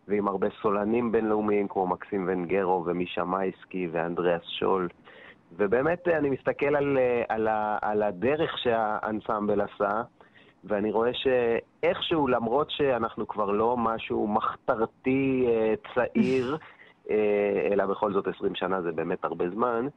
ועם 0.09 0.27
הרבה 0.27 0.47
סולנים 0.61 1.11
בינלאומיים 1.11 1.67
כמו 1.67 1.87
מקסים 1.87 2.25
ונגרו 2.27 2.83
ומישה 2.85 3.23
מייסקי 3.23 3.87
ואנדריאס 3.91 4.41
שול. 4.59 4.87
ובאמת 5.57 6.07
אה, 6.07 6.17
אני 6.17 6.29
מסתכל 6.29 6.75
על, 6.75 6.97
אה, 6.97 7.23
על, 7.29 7.47
על 7.81 8.03
הדרך 8.03 8.57
שהאנסמבל 8.57 9.61
עשה 9.61 10.01
ואני 10.63 10.91
רואה 10.91 11.11
שאיכשהו, 11.13 12.27
למרות 12.27 12.71
שאנחנו 12.71 13.27
כבר 13.27 13.51
לא 13.51 13.77
משהו 13.77 14.27
מחתרתי 14.27 15.45
אה, 15.47 15.73
צעיר, 15.93 16.57
אלא 17.71 17.85
בכל 17.85 18.13
זאת 18.13 18.27
20 18.27 18.55
שנה 18.55 18.81
זה 18.81 18.91
באמת 18.91 19.25
הרבה 19.25 19.49
זמן, 19.49 19.87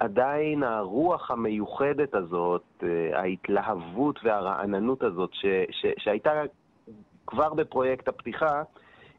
עדיין 0.00 0.62
הרוח 0.62 1.30
המיוחדת 1.30 2.14
הזאת, 2.14 2.64
אה, 2.82 3.20
ההתלהבות 3.20 4.20
והרעננות 4.24 5.02
הזאת 5.02 5.30
ש, 5.32 5.46
ש, 5.70 5.86
שהייתה 5.98 6.42
כבר 7.26 7.54
בפרויקט 7.54 8.08
הפתיחה, 8.08 8.62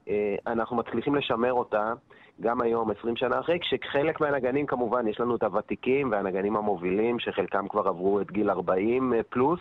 אה, 0.09 0.35
אנחנו 0.47 0.75
מצליחים 0.75 1.15
לשמר 1.15 1.53
אותה 1.53 1.93
גם 2.41 2.61
היום, 2.61 2.91
20 2.91 3.15
שנה 3.15 3.39
אחרי, 3.39 3.59
כשחלק 3.59 4.21
מהנגנים 4.21 4.65
כמובן, 4.65 5.07
יש 5.07 5.19
לנו 5.19 5.35
את 5.35 5.43
הוותיקים 5.43 6.11
והנגנים 6.11 6.55
המובילים, 6.55 7.19
שחלקם 7.19 7.67
כבר 7.67 7.87
עברו 7.87 8.21
את 8.21 8.31
גיל 8.31 8.49
40 8.49 9.13
אה, 9.13 9.23
פלוס, 9.23 9.59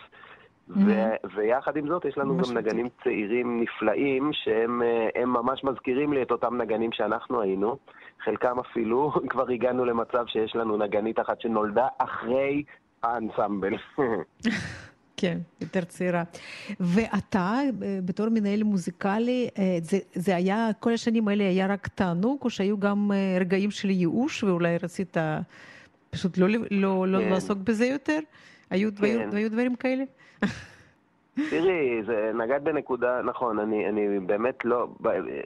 ו- 0.69 1.15
ויחד 1.35 1.77
עם 1.77 1.87
זאת, 1.87 2.05
יש 2.05 2.17
לנו 2.17 2.37
גם 2.37 2.57
נגנים 2.57 2.87
צעירים 3.03 3.61
נפלאים, 3.61 4.29
שהם 4.33 4.81
אה, 5.15 5.25
ממש 5.25 5.63
מזכירים 5.63 6.13
לי 6.13 6.21
את 6.21 6.31
אותם 6.31 6.61
נגנים 6.61 6.91
שאנחנו 6.91 7.41
היינו. 7.41 7.77
חלקם 8.23 8.59
אפילו, 8.59 9.11
כבר 9.31 9.49
הגענו 9.49 9.85
למצב 9.85 10.25
שיש 10.27 10.55
לנו 10.55 10.77
נגנית 10.77 11.19
אחת 11.19 11.41
שנולדה 11.41 11.87
אחרי 11.97 12.63
האנסמבל. 13.03 13.73
כן, 15.17 15.37
יותר 15.61 15.81
צעירה. 15.83 16.23
ואתה, 16.79 17.39
אה, 17.39 17.99
בתור 18.05 18.29
מנהל 18.29 18.63
מוזיקלי, 18.63 19.49
אה, 19.57 19.77
זה, 19.81 19.97
זה 20.13 20.35
היה, 20.35 20.69
כל 20.79 20.93
השנים 20.93 21.27
האלה 21.27 21.43
היה 21.43 21.67
רק 21.67 21.87
תענוג, 21.87 22.39
או 22.43 22.49
שהיו 22.49 22.79
גם 22.79 23.11
רגעים 23.39 23.71
של 23.71 23.89
ייאוש, 23.89 24.43
ואולי 24.43 24.77
רצית 24.83 25.17
פשוט 26.09 26.37
לא, 26.37 26.47
לא, 26.71 27.07
לא 27.07 27.19
כן. 27.19 27.29
לעסוק 27.29 27.57
בזה 27.57 27.85
יותר? 27.85 28.19
היו, 28.69 28.89
כן. 28.95 29.03
היו, 29.05 29.35
היו 29.35 29.51
דברים 29.51 29.75
כאלה? 29.75 30.03
תראי, 31.49 32.03
זה 32.05 32.31
נגעת 32.33 32.63
בנקודה, 32.63 33.21
נכון, 33.21 33.59
אני, 33.59 33.89
אני 33.89 34.19
באמת 34.19 34.65
לא, 34.65 34.87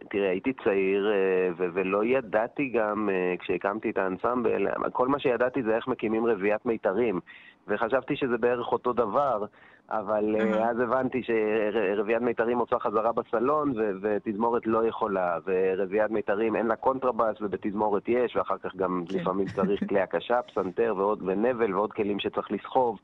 תראה, 0.09 0.29
הייתי 0.29 0.53
צעיר 0.63 1.11
אה, 1.11 1.49
ו- 1.57 1.69
ולא 1.73 2.05
ידעתי 2.05 2.69
גם, 2.69 3.09
אה, 3.09 3.35
כשהקמתי 3.39 3.89
את 3.89 3.97
האנסמבל, 3.97 4.67
כל 4.91 5.07
מה 5.07 5.19
שידעתי 5.19 5.63
זה 5.63 5.75
איך 5.75 5.87
מקימים 5.87 6.25
רביעיית 6.25 6.65
מיתרים, 6.65 7.19
וחשבתי 7.67 8.15
שזה 8.15 8.37
בערך 8.37 8.71
אותו 8.71 8.93
דבר, 8.93 9.45
אבל 9.89 10.35
אהה. 10.39 10.69
אז 10.69 10.79
הבנתי 10.79 11.21
שרביעיית 11.23 12.21
מיתרים 12.21 12.57
עושה 12.57 12.79
חזרה 12.79 13.11
בסלון 13.11 13.73
ו- 13.75 13.91
ותזמורת 14.01 14.67
לא 14.67 14.87
יכולה, 14.87 15.37
ורביעיית 15.45 16.11
מיתרים 16.11 16.55
אין 16.55 16.67
לה 16.67 16.75
קונטרבאס 16.75 17.41
ובתזמורת 17.41 18.03
יש, 18.07 18.35
ואחר 18.35 18.57
כך 18.57 18.75
גם 18.75 19.03
כן. 19.09 19.19
לפעמים 19.19 19.47
צריך 19.47 19.83
כלי 19.89 20.01
הקשה, 20.01 20.41
פסנתר 20.41 20.93
ועוד, 20.97 21.23
ונבל 21.25 21.75
ועוד 21.75 21.93
כלים 21.93 22.19
שצריך 22.19 22.51
לסחוב. 22.51 22.99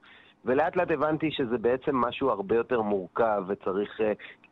ולאט 0.46 0.76
לאט 0.76 0.92
הבנתי 0.92 1.32
שזה 1.32 1.58
בעצם 1.58 1.96
משהו 1.96 2.30
הרבה 2.30 2.56
יותר 2.56 2.82
מורכב, 2.82 3.44
וצריך 3.48 4.00
אה, 4.00 4.04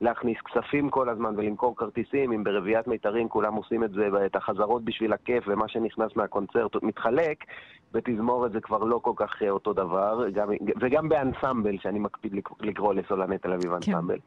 להכניס 0.01 0.37
כספים 0.45 0.89
כל 0.89 1.09
הזמן 1.09 1.33
ולמכור 1.37 1.75
כרטיסים. 1.75 2.31
אם 2.31 2.43
ברביעיית 2.43 2.87
מיתרים 2.87 3.29
כולם 3.29 3.53
עושים 3.53 3.83
את 3.83 3.91
זה, 3.91 4.07
את 4.25 4.35
החזרות 4.35 4.83
בשביל 4.83 5.13
הכיף, 5.13 5.43
ומה 5.47 5.67
שנכנס 5.67 6.15
מהקונצרט 6.15 6.75
מתחלק, 6.83 7.43
בתזמורת 7.91 8.51
זה 8.51 8.61
כבר 8.61 8.83
לא 8.83 8.99
כל 9.03 9.13
כך 9.15 9.41
uh, 9.41 9.49
אותו 9.49 9.73
דבר, 9.73 10.29
גם, 10.33 10.49
וגם 10.81 11.09
באנסמבל, 11.09 11.77
שאני 11.77 11.99
מקפיד 11.99 12.35
לקרוא, 12.61 12.93
לסולני 12.93 13.37
תל 13.37 13.53
אביב 13.53 13.69
כן. 13.69 13.75
אנסמבל. 13.75 14.17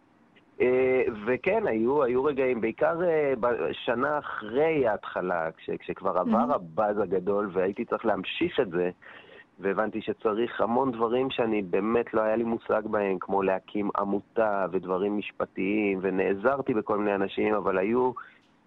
אה, 0.60 1.02
וכן, 1.26 1.66
היו, 1.66 2.02
היו 2.02 2.24
רגעים, 2.24 2.60
בעיקר 2.60 3.02
אה, 3.04 3.32
בשנה 3.40 4.18
אחרי 4.18 4.88
ההתחלה, 4.88 5.50
כש, 5.56 5.70
כשכבר 5.70 6.18
עבר 6.18 6.54
הבאז 6.54 6.98
הגדול 6.98 7.50
והייתי 7.52 7.84
צריך 7.84 8.06
להמשיך 8.06 8.60
את 8.60 8.70
זה, 8.70 8.90
והבנתי 9.60 10.02
שצריך 10.02 10.60
המון 10.60 10.92
דברים 10.92 11.30
שאני 11.30 11.62
באמת 11.62 12.14
לא 12.14 12.20
היה 12.20 12.36
לי 12.36 12.44
מושג 12.44 12.82
בהם, 12.84 13.18
כמו 13.20 13.42
להקים 13.42 13.90
עמותה 13.98 14.66
ודברים 14.72 15.18
משפטיים, 15.18 15.98
ונעזרתי 16.02 16.74
בכל 16.74 16.98
מיני 16.98 17.14
אנשים, 17.14 17.54
אבל 17.54 17.78
היו 17.78 18.12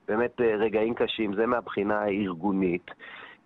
באמת 0.07 0.41
אה, 0.41 0.55
רגעים 0.55 0.93
קשים, 0.93 1.35
זה 1.35 1.45
מהבחינה 1.45 1.99
הארגונית. 1.99 2.91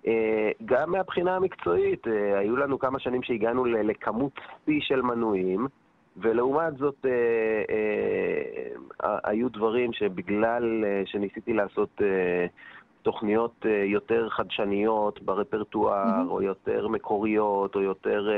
אה, 0.07 0.51
גם 0.65 0.91
מהבחינה 0.91 1.35
המקצועית, 1.35 2.07
אה, 2.07 2.39
היו 2.39 2.57
לנו 2.57 2.79
כמה 2.79 2.99
שנים 2.99 3.23
שהגענו 3.23 3.65
לכמות 3.65 4.31
שיא 4.65 4.81
של 4.81 5.01
מנויים, 5.01 5.67
ולעומת 6.17 6.77
זאת 6.77 7.05
אה, 7.05 7.63
היו 9.23 9.49
דברים 9.49 9.93
שבגלל 9.93 10.83
שניסיתי 11.05 11.53
לעשות 11.53 12.01
תוכניות 13.01 13.65
יותר 13.85 14.29
חדשניות 14.29 15.21
ברפרטואר, 15.21 16.27
או 16.29 16.41
יותר 16.41 16.87
מקוריות, 16.87 17.75
או 17.75 17.81
יותר 17.81 18.29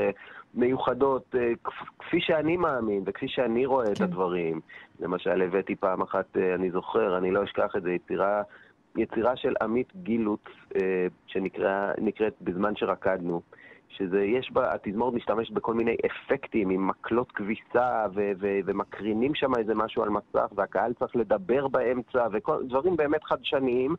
מיוחדות, 0.54 1.34
כפ- 1.64 1.90
כפי 1.98 2.20
שאני 2.20 2.56
מאמין 2.56 3.02
וכפי 3.06 3.28
שאני 3.28 3.66
רואה 3.66 3.92
את 3.92 3.98
כן. 3.98 4.04
הדברים. 4.04 4.60
למשל, 5.00 5.42
הבאתי 5.42 5.76
פעם 5.76 6.02
אחת, 6.02 6.36
אני 6.54 6.70
זוכר, 6.70 7.18
אני 7.18 7.30
לא 7.30 7.44
אשכח 7.44 7.76
את 7.76 7.82
זה, 7.82 7.90
יצירה, 7.90 8.42
יצירה 8.96 9.36
של 9.36 9.54
עמית 9.62 9.96
גילוץ, 9.96 10.44
אה, 10.76 11.06
שנקראת 11.26 12.34
בזמן 12.40 12.76
שרקדנו. 12.76 13.42
שזה, 13.88 14.24
יש 14.24 14.50
בה, 14.52 14.74
התזמורת 14.74 15.14
משתמשת 15.14 15.52
בכל 15.52 15.74
מיני 15.74 15.96
אפקטים, 16.06 16.70
עם 16.70 16.86
מקלות 16.88 17.32
כביסה, 17.32 18.06
ו- 18.14 18.32
ו- 18.40 18.60
ומקרינים 18.64 19.34
שם 19.34 19.54
איזה 19.54 19.74
משהו 19.74 20.02
על 20.02 20.08
מסך, 20.08 20.52
והקהל 20.54 20.92
צריך 20.92 21.16
לדבר 21.16 21.68
באמצע, 21.68 22.26
ודברים 22.32 22.96
באמת 22.96 23.24
חדשניים. 23.24 23.94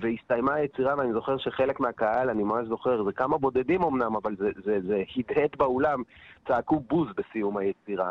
והסתיימה 0.00 0.54
היצירה, 0.54 0.94
ואני 0.98 1.12
זוכר 1.12 1.38
שחלק 1.38 1.80
מהקהל, 1.80 2.30
אני 2.30 2.42
ממש 2.42 2.68
זוכר, 2.68 3.04
זה 3.04 3.12
כמה 3.12 3.38
בודדים 3.38 3.82
אמנם, 3.82 4.16
אבל 4.16 4.36
זה, 4.36 4.50
זה, 4.64 4.78
זה 4.86 5.02
הדהד 5.16 5.50
באולם, 5.58 6.02
צעקו 6.48 6.80
בוז 6.80 7.08
בסיום 7.16 7.56
היצירה. 7.56 8.10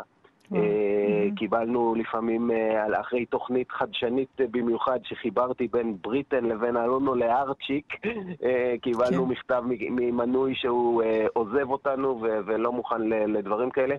אה, 0.54 0.60
מהמם. 0.60 1.34
קיבלנו 1.34 1.94
לפעמים, 1.94 2.50
אה, 2.50 3.00
אחרי 3.00 3.26
תוכנית 3.26 3.70
חדשנית 3.70 4.40
אה, 4.40 4.46
במיוחד, 4.50 4.98
שחיברתי 5.04 5.68
בין 5.68 5.96
בריטן 6.00 6.44
לבין 6.44 6.76
אלונו 6.76 7.14
לארצ'יק, 7.14 7.86
קיבלנו 8.82 9.24
כן. 9.24 9.30
מכתב 9.30 9.62
ממנוי 9.90 10.54
שהוא 10.54 11.02
עוזב 11.32 11.70
אותנו 11.70 12.20
ולא 12.20 12.72
מוכן 12.72 13.02
לדברים 13.08 13.70
כאלה, 13.70 13.96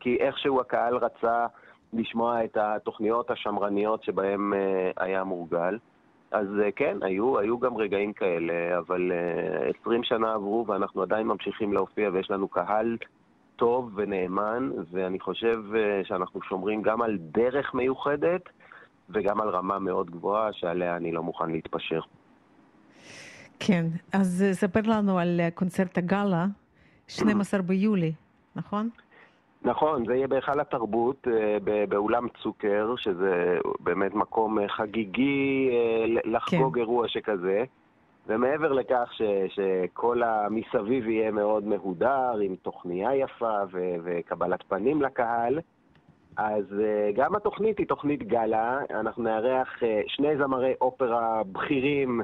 כי 0.00 0.16
איכשהו 0.20 0.60
הקהל 0.60 0.96
רצה 0.96 1.46
לשמוע 1.92 2.44
את 2.44 2.56
התוכניות 2.56 3.30
השמרניות 3.30 4.04
שבהן 4.04 4.52
היה 4.96 5.24
מורגל. 5.24 5.78
אז 6.32 6.46
כן, 6.76 6.96
היו, 7.02 7.38
היו 7.38 7.58
גם 7.58 7.76
רגעים 7.76 8.12
כאלה, 8.12 8.78
אבל 8.78 9.12
אה, 9.12 9.70
20 9.80 10.04
שנה 10.04 10.34
עברו 10.34 10.64
ואנחנו 10.66 11.02
עדיין 11.02 11.26
ממשיכים 11.26 11.72
להופיע 11.72 12.10
ויש 12.12 12.30
לנו 12.30 12.48
קהל 12.48 12.96
טוב 13.56 13.90
ונאמן, 13.94 14.70
ואני 14.90 15.20
חושב 15.20 15.58
אה, 15.76 16.00
שאנחנו 16.04 16.42
שומרים 16.42 16.82
גם 16.82 17.02
על 17.02 17.18
דרך 17.20 17.74
מיוחדת 17.74 18.42
וגם 19.10 19.40
על 19.40 19.48
רמה 19.48 19.78
מאוד 19.78 20.10
גבוהה 20.10 20.52
שעליה 20.52 20.96
אני 20.96 21.12
לא 21.12 21.22
מוכן 21.22 21.50
להתפשר. 21.50 22.00
כן, 23.60 23.86
אז 24.12 24.44
אה, 24.46 24.54
ספר 24.54 24.80
לנו 24.84 25.18
על 25.18 25.40
אה, 25.40 25.50
קונצרט 25.50 25.98
הגאלה, 25.98 26.46
12 27.08 27.62
ביולי, 27.62 28.12
נכון? 28.56 28.88
נכון, 29.62 30.06
זה 30.06 30.14
יהיה 30.14 30.28
בהיכל 30.28 30.60
התרבות 30.60 31.26
באולם 31.88 32.26
צוקר, 32.42 32.94
שזה 32.96 33.58
באמת 33.80 34.14
מקום 34.14 34.58
חגיגי 34.68 35.70
לחגוג 36.24 36.78
אירוע 36.78 37.08
שכזה. 37.08 37.64
ומעבר 38.26 38.72
לכך 38.72 39.12
ש, 39.12 39.22
שכל 39.48 40.22
המסביב 40.22 41.08
יהיה 41.08 41.30
מאוד 41.30 41.64
מהודר, 41.64 42.38
עם 42.42 42.56
תוכניה 42.56 43.14
יפה 43.14 43.58
ו, 43.72 43.94
וקבלת 44.04 44.62
פנים 44.62 45.02
לקהל, 45.02 45.58
אז 46.36 46.64
אה, 46.80 47.10
גם 47.14 47.34
התוכנית 47.34 47.78
היא 47.78 47.86
תוכנית 47.86 48.22
גאלה, 48.22 48.78
אנחנו 48.90 49.22
נארח 49.22 49.82
אה, 49.82 50.02
שני 50.06 50.36
זמרי 50.36 50.74
אופרה 50.80 51.42
בכירים, 51.52 52.20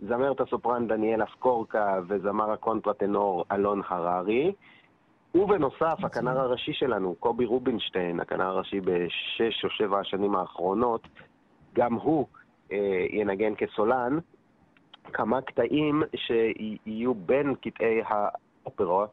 זמרת 0.00 0.40
הסופרן 0.40 0.86
דניאל 0.86 1.24
אסקורקה 1.24 2.00
וזמר 2.08 2.50
הקונטרטנור 2.50 3.44
אלון 3.52 3.82
הררי. 3.88 4.52
ובנוסף, 5.34 5.96
הכנר 6.04 6.40
הראשי 6.40 6.72
שלנו, 6.72 7.14
קובי 7.20 7.44
רובינשטיין, 7.44 8.20
הכנר 8.20 8.44
הראשי 8.44 8.80
בשש 8.80 9.64
או 9.64 9.70
שבע 9.70 10.00
השנים 10.00 10.34
האחרונות, 10.34 11.08
גם 11.74 11.94
הוא 11.94 12.26
אה, 12.72 13.06
ינגן 13.10 13.54
כסולן 13.54 14.18
כמה 15.12 15.40
קטעים 15.40 16.02
שיהיו 16.16 17.14
בין 17.14 17.54
קטעי 17.54 18.00
האופרה, 18.06 19.06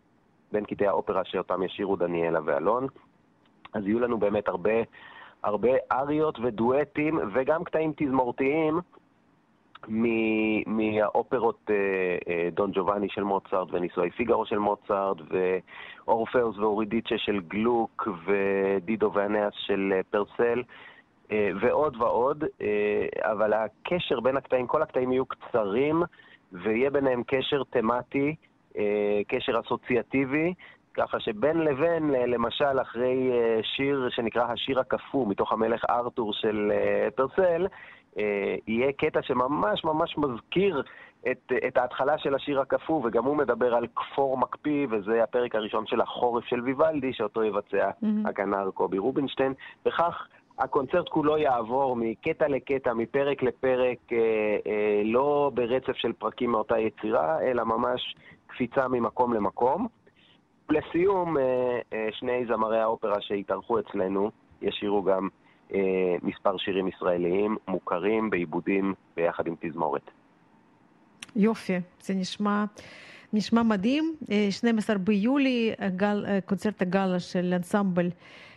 בין 0.51 0.65
קטעי 0.65 0.87
האופרה 0.87 1.25
שאותם 1.25 1.63
ישירו 1.63 1.95
דניאלה 1.95 2.39
ואלון. 2.45 2.87
אז 3.73 3.87
יהיו 3.87 3.99
לנו 3.99 4.17
באמת 4.17 4.47
הרבה, 4.47 4.73
הרבה 5.43 5.69
אריות 5.91 6.39
ודואטים 6.39 7.19
וגם 7.33 7.63
קטעים 7.63 7.93
תזמורתיים 7.97 8.79
מהאופרות 10.67 11.59
אה, 11.69 11.75
אה, 12.29 12.49
דון 12.51 12.71
ג'ובאני 12.73 13.09
של 13.09 13.23
מוצרט 13.23 13.67
ונישואי 13.71 14.09
פיגארו 14.09 14.45
של 14.45 14.57
מוצרט 14.57 15.17
ואורפאוס 16.07 16.57
ואורידיצ'ה 16.57 17.17
של 17.17 17.39
גלוק 17.47 18.07
ודידו 18.25 19.11
ואנאס 19.13 19.53
של 19.57 19.93
אה, 19.95 20.01
פרסל 20.09 20.63
ועוד 21.61 22.01
ועוד, 22.01 22.43
אה, 22.61 23.31
אבל 23.31 23.53
הקשר 23.53 24.19
בין 24.19 24.37
הקטעים, 24.37 24.67
כל 24.67 24.81
הקטעים 24.81 25.11
יהיו 25.11 25.25
קצרים 25.25 26.03
ויהיה 26.51 26.89
ביניהם 26.89 27.23
קשר 27.27 27.63
תמטי, 27.69 28.35
אה, 28.77 29.21
קשר 29.27 29.59
אסוציאטיבי, 29.59 30.53
ככה 30.93 31.19
שבין 31.19 31.57
לבין, 31.57 32.09
למשל 32.11 32.81
אחרי 32.81 33.31
אה, 33.31 33.59
שיר 33.63 34.09
שנקרא 34.09 34.43
השיר 34.43 34.79
הקפוא 34.79 35.27
מתוך 35.27 35.51
המלך 35.51 35.85
ארתור 35.89 36.33
של 36.33 36.71
אה, 36.73 37.07
פרסל, 37.15 37.67
אה, 38.17 38.55
יהיה 38.67 38.91
קטע 38.91 39.21
שממש 39.21 39.83
ממש 39.83 40.17
מזכיר 40.17 40.83
את, 41.31 41.51
את 41.67 41.77
ההתחלה 41.77 42.17
של 42.17 42.35
השיר 42.35 42.61
הקפוא, 42.61 43.01
וגם 43.03 43.25
הוא 43.25 43.37
מדבר 43.37 43.75
על 43.75 43.87
כפור 43.95 44.37
מקפיא, 44.37 44.87
וזה 44.89 45.23
הפרק 45.23 45.55
הראשון 45.55 45.87
של 45.87 46.01
החורף 46.01 46.45
של 46.45 46.61
ויוולדי, 46.61 47.13
שאותו 47.13 47.43
יבצע 47.43 47.89
מהמם. 48.01 48.25
הכנר 48.25 48.71
קובי 48.71 48.97
רובינשטיין. 48.97 49.53
וכך 49.85 50.27
הקונצרט 50.59 51.09
כולו 51.09 51.37
יעבור 51.37 51.95
מקטע 51.95 52.47
לקטע, 52.47 52.93
מפרק 52.93 53.43
לפרק, 53.43 53.97
אה, 54.11 54.17
אה, 54.67 55.01
לא 55.05 55.51
ברצף 55.53 55.95
של 55.95 56.13
פרקים 56.13 56.51
מאותה 56.51 56.79
יצירה, 56.79 57.41
אלא 57.41 57.63
ממש 57.63 58.15
קפיצה 58.47 58.87
ממקום 58.87 59.33
למקום. 59.33 59.87
לסיום, 60.69 61.37
אה, 61.37 61.43
אה, 61.93 62.07
שני 62.11 62.45
זמרי 62.47 62.79
האופרה 62.79 63.21
שהתארחו 63.21 63.79
אצלנו 63.79 64.31
ישירו 64.61 65.03
גם 65.03 65.27
אה, 65.73 66.15
מספר 66.21 66.57
שירים 66.57 66.87
ישראליים 66.87 67.57
מוכרים 67.67 68.29
בעיבודים 68.29 68.93
ביחד 69.15 69.47
עם 69.47 69.55
תזמורת. 69.59 70.11
יופי, 71.35 71.79
זה 72.01 72.13
נשמע, 72.13 72.65
נשמע 73.33 73.63
מדהים. 73.63 74.15
אה, 74.31 74.47
12 74.51 74.97
ביולי, 74.97 75.71
הגל, 75.79 76.25
אה, 76.27 76.41
קונצרט 76.41 76.81
הגאלה 76.81 77.19
של 77.19 77.53
אנסמבל 77.55 78.09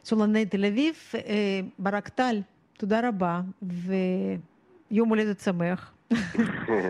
סולני 0.04 0.46
תל 0.46 0.64
אביב. 0.64 0.94
ברק 1.78 2.08
טל, 2.08 2.40
תודה 2.78 3.08
רבה, 3.08 3.40
ויום 4.90 5.08
הולדת 5.08 5.40
שמח, 5.40 5.94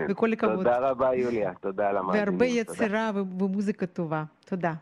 וכל 0.09 0.33
הכבוד. 0.33 0.55
תודה 0.57 0.77
רבה, 0.77 1.15
יוליה. 1.15 1.51
תודה 1.61 1.89
על 1.89 1.97
המאזינים. 1.97 2.27
והרבה. 2.27 2.45
יצירה 2.45 3.11
ומוזיקה 3.15 3.85
טובה. 3.85 4.23
תודה. 4.45 4.73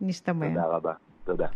נשתמע. 0.00 0.48
תודה 0.48 0.66
רבה. 0.66 0.92
תודה. 1.24 1.46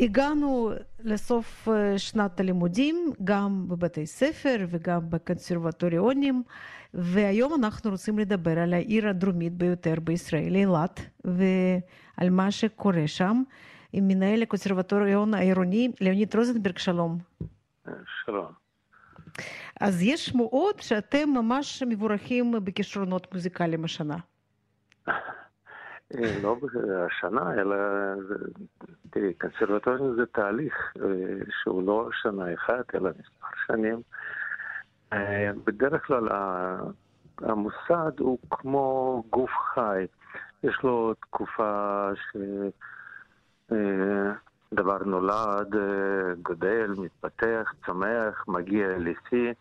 הגענו 0.00 0.72
לסוף 1.04 1.68
אה, 1.68 1.98
שנת 1.98 2.40
הלימודים, 2.40 3.12
גם 3.24 3.68
בבתי 3.68 4.06
ספר 4.06 4.66
וגם 4.68 5.10
בקונסרבטוריונים, 5.10 6.42
והיום 6.94 7.54
אנחנו 7.54 7.90
רוצים 7.90 8.18
לדבר 8.18 8.58
על 8.58 8.74
העיר 8.74 9.08
הדרומית 9.08 9.52
ביותר 9.52 9.94
בישראל, 10.04 10.54
אילת, 10.54 11.00
ועל 11.24 12.30
מה 12.30 12.50
שקורה 12.50 13.06
שם, 13.06 13.42
עם 13.92 14.08
מנהל 14.08 14.42
הקונסרבטוריון 14.42 15.34
העירוני, 15.34 15.92
ליאוניד 16.00 16.36
רוזנברג, 16.36 16.78
שלום. 16.78 17.18
שלום. 18.24 18.46
אז 19.80 20.02
יש 20.02 20.26
שמועות 20.26 20.80
שאתם 20.80 21.28
ממש 21.28 21.82
מבורכים 21.86 22.54
בכישרונות 22.64 23.34
מוזיקליים 23.34 23.84
השנה. 23.84 24.16
לא 26.42 26.56
השנה, 27.06 27.54
אלא 27.54 27.76
תראי, 29.10 29.34
קונסרבטוריון 29.34 30.16
זה 30.16 30.26
תהליך 30.26 30.92
אה, 31.02 31.04
שהוא 31.62 31.82
לא 31.82 32.08
שנה 32.12 32.54
אחת, 32.54 32.94
אלא 32.94 33.10
מספר 33.10 33.46
שנים. 33.66 34.02
אה, 35.12 35.50
בדרך 35.64 36.06
כלל 36.06 36.28
המוסד 37.38 38.12
הוא 38.18 38.38
כמו 38.50 39.22
גוף 39.30 39.50
חי. 39.74 40.06
יש 40.62 40.82
לו 40.82 41.14
תקופה 41.14 42.08
שדבר 43.68 44.98
נולד, 45.04 45.74
אה, 45.76 46.34
גדל, 46.42 46.94
מתפתח, 46.98 47.72
צומח, 47.86 48.44
מגיע 48.48 48.88
לשיא. 48.98 49.52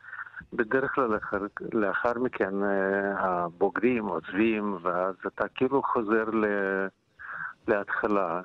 בדרך 0.54 0.96
כלל 0.96 1.08
לאחר, 1.08 1.38
לאחר 1.74 2.20
מכן 2.20 2.64
אה, 2.64 3.14
הבוגרים 3.18 4.06
עוזבים, 4.06 4.78
ואז 4.82 5.16
אתה 5.28 5.48
כאילו 5.48 5.84
חוזר 5.84 6.30
ל, 6.30 6.46
להתחלה. 7.68 8.42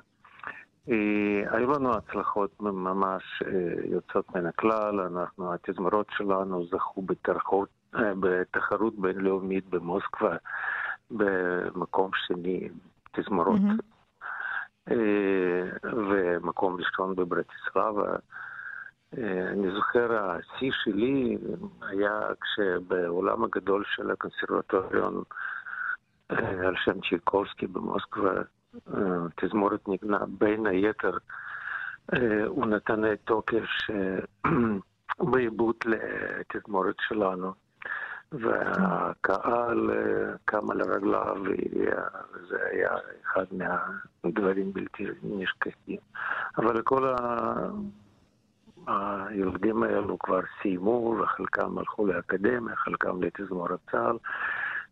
אה, 0.89 1.57
היו 1.57 1.71
לנו 1.71 1.93
הצלחות 1.93 2.61
ממש 2.61 3.23
אה, 3.45 3.73
יוצאות 3.85 4.35
מן 4.35 4.45
הכלל, 4.45 4.99
אנחנו, 4.99 5.53
התזמורות 5.53 6.07
שלנו 6.17 6.65
זכו 6.65 7.01
בתחרות, 7.01 7.69
אה, 7.95 8.13
בתחרות 8.19 8.99
בינלאומית 8.99 9.69
במוסקבה 9.69 10.35
במקום 11.11 12.11
שני, 12.27 12.69
תזמורות, 13.11 13.59
מהמם. 13.61 13.77
ומקום 15.83 16.75
ראשון 16.75 17.15
בברטיסלבה. 17.15 18.15
אני 19.23 19.71
זוכר, 19.71 20.31
השיא 20.31 20.71
שלי 20.71 21.37
היה 21.81 22.19
כשבעולם 22.41 23.43
הגדול 23.43 23.83
של 23.87 24.11
הקונסרבטוריון 24.11 25.23
על 26.29 26.75
שם 26.75 26.99
צ'ייקובסקי 27.09 27.67
במוסקבה, 27.67 28.41
תזמורת 29.35 29.87
ניגנה 29.87 30.19
בין 30.27 30.65
היתר, 30.65 31.17
אה, 32.13 32.45
הוא 32.45 32.65
נתן 32.65 33.11
את 33.11 33.19
תוקף 33.23 33.67
בעיבוד 35.31 35.75
לתזמורת 35.85 36.95
שלנו. 37.07 37.53
והקהל 38.31 39.91
אה, 39.91 40.33
קם 40.45 40.71
על 40.71 40.81
רגליו, 40.81 41.35
וזה 42.33 42.57
היה 42.71 42.89
אחד 43.25 43.45
מהדברים 43.51 44.73
בלתי 44.73 45.05
נשכחים. 45.23 45.99
אבל 46.57 46.81
כל 46.81 47.07
ה... 47.07 47.15
הילדים 48.87 49.83
האלו 49.83 50.19
כבר 50.19 50.39
סיימו, 50.61 51.15
וחלקם 51.19 51.77
הלכו 51.77 52.05
לאקדמיה, 52.05 52.75
חלקם 52.75 53.23
לתזמורת 53.23 53.79
צה"ל, 53.91 54.17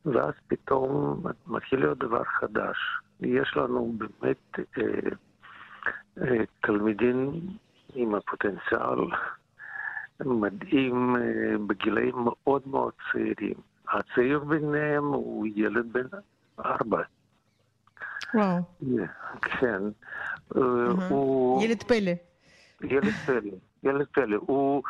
ואז 0.06 0.34
פתאום 0.48 1.24
מתחיל 1.48 1.80
להיות 1.80 1.98
דבר 1.98 2.24
חדש. 2.24 2.78
יש 3.20 3.54
לנו 3.58 3.94
באמת 3.98 4.60
אה, 4.78 4.84
אה, 6.22 6.44
תלמידים 6.62 7.42
עם 7.94 8.16
הפוטנציאל 8.16 9.00
מדהים 10.20 11.16
אה, 11.16 11.58
בגילאים 11.68 12.16
מאוד 12.16 12.62
מאוד 12.68 12.94
צעירים. 13.12 13.54
הצעיר 13.90 14.40
ביניהם 14.40 15.04
הוא 15.04 15.48
ילד 15.56 15.94
בן 15.94 16.08
ארבע. 16.60 17.02
וואו. 18.34 18.58
כן. 19.42 19.82
מהמם. 20.56 21.00
הוא... 21.00 21.64
ילד 21.64 21.84
פלא. 21.84 22.12
ילד 22.82 23.14
פלא, 23.26 23.52
ילד 23.84 24.06
פלא. 24.12 24.38
הוא 24.42 24.84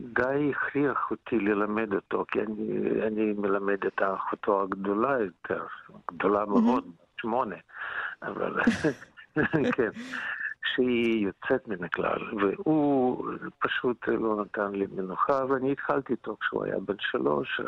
די 0.00 0.52
הכריח 0.56 1.10
אותי 1.10 1.38
ללמד 1.38 1.94
אותו, 1.94 2.24
כי 2.28 2.40
אני, 2.40 2.90
אני 3.06 3.32
מלמד 3.32 3.86
את 3.86 4.02
אחותו 4.02 4.62
הגדולה 4.62 5.18
יותר, 5.20 5.66
גדולה 6.10 6.44
מאוד, 6.44 6.84
שמונה, 7.20 7.56
אבל 8.22 8.60
כן, 9.76 9.90
שהיא 10.74 11.26
יוצאת 11.26 11.68
מן 11.68 11.84
הכלל, 11.84 12.38
והוא 12.40 13.26
פשוט 13.58 14.08
לא 14.08 14.42
נתן 14.42 14.72
לי 14.72 14.86
מנוחה, 14.96 15.44
ואני 15.48 15.72
התחלתי 15.72 16.12
איתו 16.12 16.36
כשהוא 16.40 16.64
היה 16.64 16.78
בן 16.78 16.94
שלוש, 16.98 17.60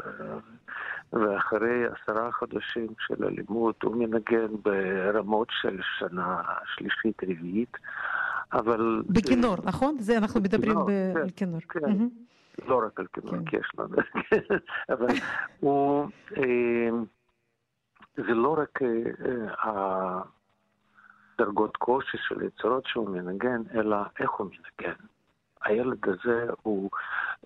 ואחרי 1.13 1.85
עשרה 1.87 2.33
חודשים 2.33 2.87
של 3.07 3.25
הלימוד 3.25 3.75
הוא 3.83 3.97
מנגן 3.97 4.57
ברמות 4.63 5.49
של 5.51 5.81
שנה 5.99 6.43
שלישית-רביעית. 6.65 7.77
אבל... 8.53 9.03
בכינור, 9.07 9.57
נכון? 9.65 9.97
זה 9.99 10.19
אנחנו 10.19 10.41
מדברים 10.41 10.79
כן, 10.87 11.17
על 11.17 11.31
כינור. 11.31 11.61
כן. 11.61 12.09
לא 12.69 12.83
רק 12.87 13.01
על 13.01 13.07
כינור, 13.13 13.31
כן. 13.31 13.45
כי 13.45 13.57
יש 13.57 13.71
לנו... 13.79 13.97
אבל 14.93 15.15
הוא... 15.61 16.09
אה, 16.37 16.91
זה 18.17 18.35
לא 18.35 18.57
רק 18.59 18.83
אה, 18.83 19.89
הדרגות 21.39 21.77
קושי 21.77 22.19
של 22.29 22.41
היצירות 22.41 22.87
שהוא 22.87 23.09
מנגן, 23.11 23.63
אלא 23.75 23.97
איך 24.21 24.31
הוא 24.31 24.47
מנגן. 24.47 24.95
הילד 25.65 26.09
הזה 26.09 26.47
הוא... 26.63 26.91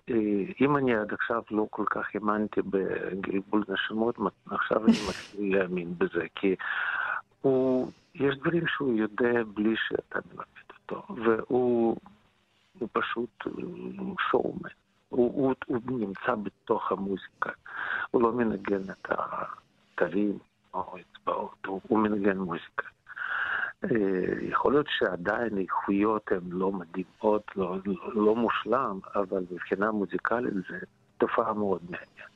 אה, 0.09 0.15
אם 0.61 0.77
אני 0.77 0.95
עד 0.95 1.13
עכשיו 1.13 1.41
לא 1.51 1.67
כל 1.69 1.85
כך 1.89 2.07
האמנתי 2.13 2.61
בגלגול 2.61 3.63
נשמות, 3.69 4.17
עכשיו 4.51 4.85
אני 4.85 4.97
מתחיל 5.09 5.57
להאמין 5.57 5.93
בזה, 5.97 6.25
כי 6.35 6.55
הוא... 7.41 7.91
יש 8.15 8.35
דברים 8.37 8.67
שהוא 8.67 8.97
יודע 8.97 9.43
בלי 9.53 9.75
שאתה 9.77 10.19
מלמד 10.29 10.66
אותו, 10.91 11.15
והוא 11.23 11.97
הוא 12.79 12.89
פשוט 12.91 13.43
שואומן. 14.31 14.69
הוא, 15.09 15.53
הוא, 15.67 15.79
הוא 15.87 15.99
נמצא 15.99 16.35
בתוך 16.43 16.91
המוזיקה. 16.91 17.49
הוא 18.11 18.21
לא 18.21 18.31
מנגן 18.31 18.81
את 18.91 19.07
התווים 19.09 20.37
או 20.73 20.95
אצבעות, 20.97 21.65
הוא, 21.65 21.81
הוא 21.87 21.99
מנגן 21.99 22.37
מוזיקה. 22.37 22.87
אה, 23.83 23.89
יכול 24.41 24.73
להיות 24.73 24.87
שעדיין 24.89 25.57
האיכויות 25.57 26.31
הן 26.31 26.49
לא 26.49 26.71
מדהימות, 26.71 27.43
לא, 27.55 27.77
לא, 27.85 28.13
לא 28.13 28.35
מושלם, 28.35 28.99
אבל 29.15 29.43
מבחינה 29.51 29.91
מוזיקלית 29.91 30.53
זה 30.53 30.79
תופעה 31.17 31.53
מאוד 31.53 31.81
מעניינת. 31.83 32.27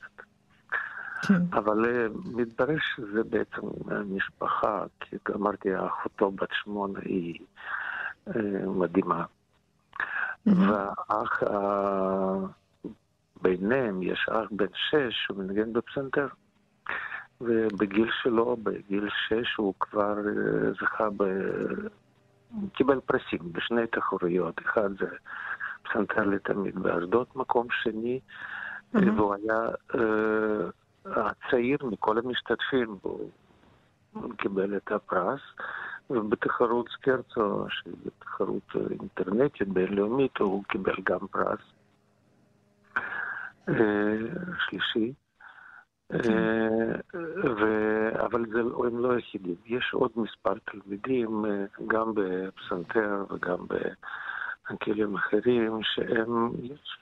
כן. 1.28 1.58
אבל 1.58 1.84
אה, 1.86 2.06
מתברר 2.32 2.78
שזה 2.78 3.24
בעצם 3.24 3.66
משפחה, 4.16 4.84
כי 5.00 5.16
אמרתי, 5.34 5.68
אחותו 5.86 6.30
בת 6.30 6.48
שמונה 6.52 7.00
היא 7.02 7.38
מדהימה. 8.66 9.24
מהמם. 10.46 10.70
והאח, 10.70 11.42
ביניהם 13.42 14.02
יש 14.02 14.28
אח 14.30 14.48
בן 14.50 14.66
שש 14.74 15.24
שהוא 15.24 15.38
מנגן 15.38 15.72
בפסנתר. 15.72 16.28
ובגיל 17.42 18.10
שלו, 18.22 18.56
בגיל 18.62 19.08
שש, 19.28 19.56
הוא 19.56 19.74
כבר 19.80 20.18
אה, 20.18 20.72
זכה 20.72 21.10
ב... 21.16 21.22
הוא 22.50 22.70
קיבל 22.72 23.00
פרסים 23.00 23.52
בשני 23.52 23.86
תחרויות. 23.86 24.60
אחד 24.60 24.90
זה 24.98 25.06
פסנתר 25.82 26.24
לתלמיד 26.24 26.78
באשדוד, 26.78 27.26
מקום 27.34 27.66
שני, 27.70 28.20
מהמם. 28.92 29.18
והוא 29.18 29.34
היה 29.34 29.68
אה, 29.94 30.68
הצעיר 31.06 31.78
מכל 31.82 32.18
המשתתפים, 32.18 32.96
הוא 34.12 34.34
קיבל 34.38 34.76
את 34.76 34.92
הפרס. 34.92 35.40
ובתחרות 36.10 36.88
סקרצו, 36.88 37.66
שזו 37.68 38.10
תחרות 38.18 38.76
אינטרנטית 38.90 39.68
בינלאומית, 39.68 40.38
הוא 40.38 40.64
קיבל 40.64 40.96
גם 41.04 41.26
פרס 41.30 41.60
אה, 43.68 44.16
שלישי. 44.58 45.12
אה, 46.12 47.00
ו- 47.60 48.24
אבל 48.26 48.44
זה, 48.52 48.60
הם 48.60 48.98
לא 48.98 49.12
היחידים. 49.12 49.56
יש 49.66 49.90
עוד 49.94 50.10
מספר 50.16 50.54
תלמידים, 50.64 51.44
אה, 51.44 51.64
גם 51.86 52.12
בפסנתר 52.14 53.24
וגם 53.30 53.66
בכלים 54.70 55.14
אחרים, 55.14 55.80
שהם, 55.82 56.50
יש 56.62 56.98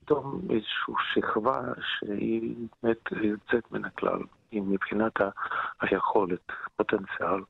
פתאום 0.00 0.40
איזושהי 0.50 0.94
שכבה 1.12 1.62
שהיא 1.80 2.56
באמת 2.82 3.12
יוצאת 3.12 3.72
מן 3.72 3.84
הכלל, 3.84 4.18
מבחינת 4.52 5.12
היכולת, 5.80 6.52
פוטנציאל. 6.76 7.40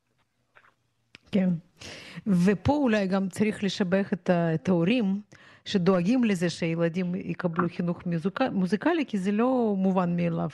כן. 1.33 1.49
ופה 2.27 2.73
אולי 2.73 3.07
גם 3.07 3.27
צריך 3.27 3.63
לשבח 3.63 4.13
את, 4.13 4.69
ההורים 4.69 5.21
שדואגים 5.65 6.23
לזה 6.23 6.49
שהילדים 6.49 7.15
יקבלו 7.15 7.67
חינוך 7.69 8.01
מוזיקלי, 8.51 9.05
כי 9.07 9.17
זה 9.17 9.31
לא 9.31 9.75
מובן 9.77 10.15
מאליו. 10.15 10.49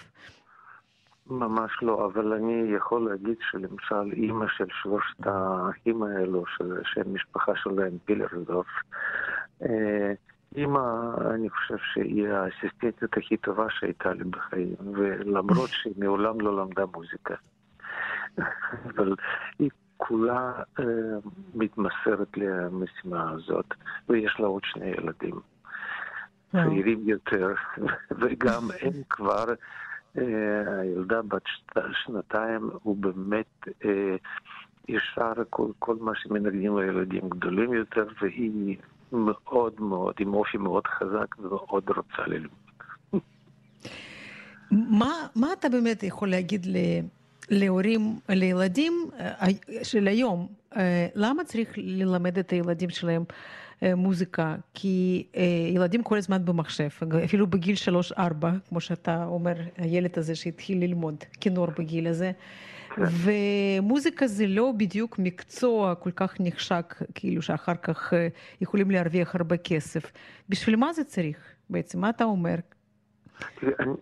ממש 1.28 1.72
לא, 1.82 2.06
אבל 2.06 2.34
אני 2.34 2.76
יכול 2.78 3.10
להגיד 3.10 3.38
שלמשל 3.52 4.14
אימא 4.14 4.46
של 4.58 4.66
שלושת 4.82 5.28
האחים 5.28 6.04
האלו, 6.04 6.44
שהם 6.84 7.14
משפחה 7.14 7.52
שלהם 7.56 7.98
פילרסדורף, 8.06 8.68
אה, 9.62 10.14
אימא, 10.56 10.80
אני 11.34 11.50
חושב 11.50 11.78
שהיא 11.94 12.28
האסיסטנטית 12.28 13.18
הכי 13.18 13.38
טובה 13.38 13.66
שהייתה 13.70 14.14
לי 14.14 14.24
בחיים, 14.24 14.76
ולמרות 14.94 15.70
שהיא 15.70 15.94
מעולם 15.98 16.42
לא 16.42 16.58
למדה 16.58 16.86
מוזיקה. 16.94 17.36
אבל 18.90 19.16
היא 19.60 19.70
כולה 20.00 20.52
אה, 20.80 20.84
מתמסרת 21.56 22.38
למשימה 22.38 23.32
הזאת, 23.32 23.66
ויש 24.10 24.36
לה 24.40 24.48
עוד 24.48 24.62
שני 24.66 24.86
ילדים. 24.86 25.40
צעירים 26.52 27.10
יותר, 27.10 27.54
וגם 28.20 28.64
הם 28.82 28.92
כבר, 29.10 29.46
אה, 30.18 30.24
הילדה 30.82 31.22
בת 31.22 31.42
שת- 31.46 31.78
שנתיים, 32.06 32.70
הוא 32.84 32.98
באמת 32.98 33.68
אה, 33.86 34.16
ישר 34.88 35.34
כל, 35.50 35.68
כל 35.80 35.96
מה 36.00 36.12
שמנגנים 36.16 36.78
לילדים 36.78 37.30
גדולים 37.30 37.74
יותר, 37.74 38.06
והיא 38.22 38.78
מאוד 39.12 39.82
מאוד, 39.82 40.14
עם 40.20 40.34
אופי 40.34 40.58
מאוד 40.58 40.88
חזק 40.88 41.40
ומאוד 41.40 41.90
רוצה 41.90 42.28
ללמוד. 42.28 42.60
מה, 44.72 45.12
מה 45.36 45.48
אתה 45.60 45.70
באמת 45.70 46.04
יכול 46.04 46.30
להגיד 46.30 46.66
ל, 46.66 46.76
להורים, 47.50 48.20
לילדים 48.30 49.10
אה, 49.20 49.48
של 49.84 50.08
היום? 50.08 50.48
אה, 50.78 51.08
למה 51.16 51.44
צריך 51.44 51.70
ללמד 51.78 52.38
את 52.38 52.50
הילדים 52.50 52.90
שלהם 52.90 53.24
אה, 53.84 53.96
מוזיקה? 53.96 54.56
כי 54.74 55.28
אה, 55.36 55.44
ילדים 55.74 56.04
כל 56.04 56.18
הזמן 56.18 56.46
במחשב, 56.46 56.88
אפילו 57.26 57.48
בגיל 57.48 57.76
3-4, 58.18 58.22
כמו 58.70 58.82
שאתה 58.82 59.26
אומר, 59.26 59.54
הילד 59.78 60.18
הזה 60.18 60.36
שהתחיל 60.36 60.80
ללמוד 60.80 61.16
כינור 61.40 61.68
בגיל 61.78 62.08
הזה. 62.08 62.32
ומוזיקה 62.98 64.28
זה 64.28 64.48
לא 64.48 64.74
בדיוק 64.78 65.20
מקצוע 65.20 65.96
כל 65.96 66.12
כך 66.12 66.36
נחשק, 66.40 66.96
כאילו 67.16 67.42
שאחר 67.42 67.76
כך 67.76 68.14
אה, 68.14 68.28
יכולים 68.62 68.92
להרוויח 68.92 69.36
הרבה 69.36 69.58
כסף. 69.58 70.12
בשביל 70.50 70.76
מה 70.76 70.94
זה 70.94 71.04
צריך 71.04 71.38
בעצם? 71.70 72.00
מה 72.00 72.10
אתה 72.10 72.24
אומר? 72.24 72.56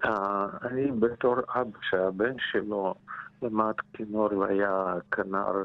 אה, 0.05 0.47
אני 0.61 0.91
בתור 0.91 1.35
אבא 1.55 1.79
שהבן 1.89 2.33
שלו 2.51 2.95
למד 3.41 3.73
כינור 3.93 4.37
והיה 4.37 4.93
כנר 5.11 5.63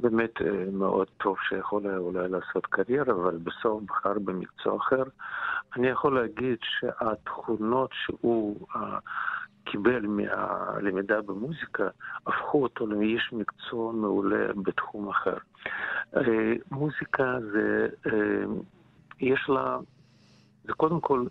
באמת 0.00 0.42
אה, 0.42 0.64
מאוד 0.72 1.06
טוב 1.16 1.36
שיכול 1.48 1.86
היה 1.86 1.96
אולי 1.96 2.28
לעשות 2.28 2.66
קריירה, 2.66 3.14
אבל 3.14 3.36
בסוף 3.36 3.82
בחר 3.82 4.18
במקצוע 4.18 4.76
אחר. 4.76 5.02
אני 5.76 5.88
יכול 5.88 6.20
להגיד 6.20 6.58
שהתכונות 6.62 7.90
שהוא 7.92 8.66
אה, 8.76 8.98
קיבל 9.64 10.06
מהלמידה 10.06 11.22
במוזיקה 11.22 11.88
הפכו 12.26 12.62
אותו 12.62 12.86
לאיש 12.86 13.32
מקצוע 13.32 13.92
מעולה 13.92 14.52
בתחום 14.64 15.08
אחר. 15.08 15.36
אה, 16.16 16.52
מוזיקה 16.70 17.38
זה, 17.52 17.88
יש 19.20 19.48
לה, 19.48 19.78
זה 20.64 20.72
קודם 20.72 21.00
כל 21.00 21.26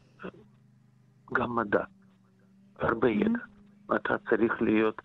גם 1.33 1.55
מדע, 1.55 1.83
הרבה 2.79 3.09
ידע. 3.09 3.39
אתה 3.95 4.15
צריך 4.29 4.61
להיות, 4.61 5.01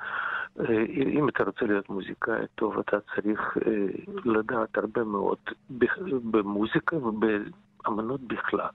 אם 1.17 1.29
אתה 1.29 1.45
רוצה 1.45 1.65
להיות 1.65 1.89
מוזיקאי 1.89 2.47
טוב, 2.55 2.79
אתה 2.79 2.97
צריך 3.15 3.57
אה, 3.67 3.87
לדעת 4.25 4.79
הרבה 4.79 5.05
מאוד 5.05 5.39
במוזיקה 6.31 6.97
ובאמנות 6.97 8.21
בכלל. 8.21 8.69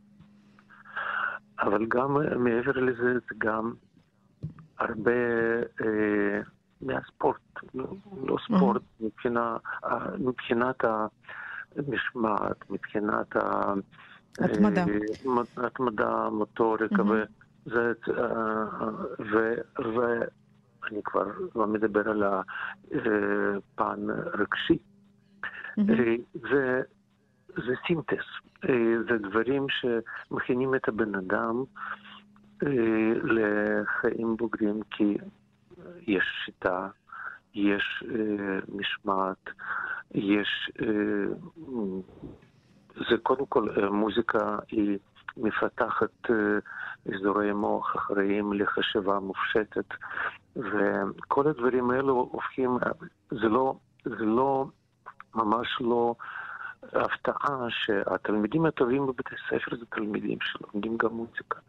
אבל 1.59 1.85
גם 1.85 2.17
אה, 2.17 2.37
מעבר 2.37 2.71
לזה, 2.71 3.13
זה 3.13 3.35
גם 3.37 3.73
הרבה 4.79 5.11
אה, 5.81 6.41
מהספורט, 6.81 7.37
לא, 7.73 7.85
לא 8.27 8.37
ספורט, 8.45 8.81
מבחינה, 8.99 9.57
אה, 9.85 10.17
מבחינת 10.19 10.83
המשמעת, 11.75 12.69
מבחינת 12.69 13.35
ה... 13.35 13.73
התמדה. 14.39 14.85
אה, 15.57 15.65
התמדה, 15.65 16.29
מוטוריקה, 16.29 17.03
מהמם. 17.03 17.23
וזה, 17.65 17.93
אה, 18.17 18.89
ו- 19.19 20.23
ואני 20.83 21.03
כבר 21.03 21.25
לא 21.55 21.67
מדבר 21.67 22.09
על 22.09 22.23
הפן 22.23 23.99
רגשי. 24.33 24.77
אה, 25.79 26.15
זה, 26.33 26.81
זה 27.47 27.73
סינתס, 27.87 28.25
אה, 28.69 29.03
זה 29.09 29.17
דברים 29.17 29.65
שמכינים 29.69 30.75
את 30.75 30.87
הבן 30.87 31.15
אדם 31.15 31.63
אה, 32.63 33.13
לחיים 33.23 34.37
בוגרים, 34.37 34.79
כי 34.91 35.17
יש 36.07 36.23
שיטה, 36.45 36.87
יש 37.53 38.03
משמעת, 38.69 39.49
יש... 40.11 40.71
זה 42.95 43.17
קודם 43.23 43.45
כל, 43.45 43.69
מוזיקה 43.91 44.59
היא 44.67 44.97
מפתחת 45.37 46.29
אה, 46.29 46.35
אזורי 47.15 47.53
מוח 47.53 47.95
אחראיים 47.95 48.53
לחשיבה 48.53 49.19
מופשטת, 49.19 49.85
וכל 50.55 51.47
הדברים 51.47 51.91
האלו 51.91 52.29
הופכים, 52.31 52.77
זה 53.31 53.49
לא, 53.49 53.75
זה 54.05 54.25
לא, 54.25 54.65
ממש 55.35 55.67
לא 55.79 56.15
הפתעה 56.83 57.65
שהתלמידים 57.69 58.65
הטובים 58.65 59.05
בבתי 59.07 59.35
ספר 59.49 59.77
זה 59.77 59.85
תלמידים 59.85 60.37
שלומדים 60.41 60.97
גם 60.97 61.13
מוזיקה. 61.13 61.59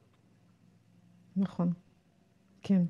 נכון, 1.36 1.72
כן. 2.62 2.82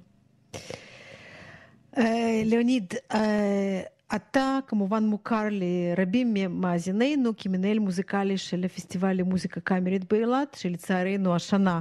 אה, 1.99 2.43
ליאוניד, 2.45 2.95
אה, 3.15 3.81
אתה 4.17 4.59
כמובן 4.67 5.05
מוכר 5.05 5.43
לרבים 5.51 6.35
ממאזינינו 6.35 7.31
כמנהל 7.37 7.79
מוזיקלי 7.79 8.39
של 8.39 8.65
הפסטיבל 8.65 9.13
למוזיקה 9.13 9.61
קאמרית 9.61 10.13
באילת, 10.13 10.55
שלצערנו 10.61 11.35
השנה 11.35 11.81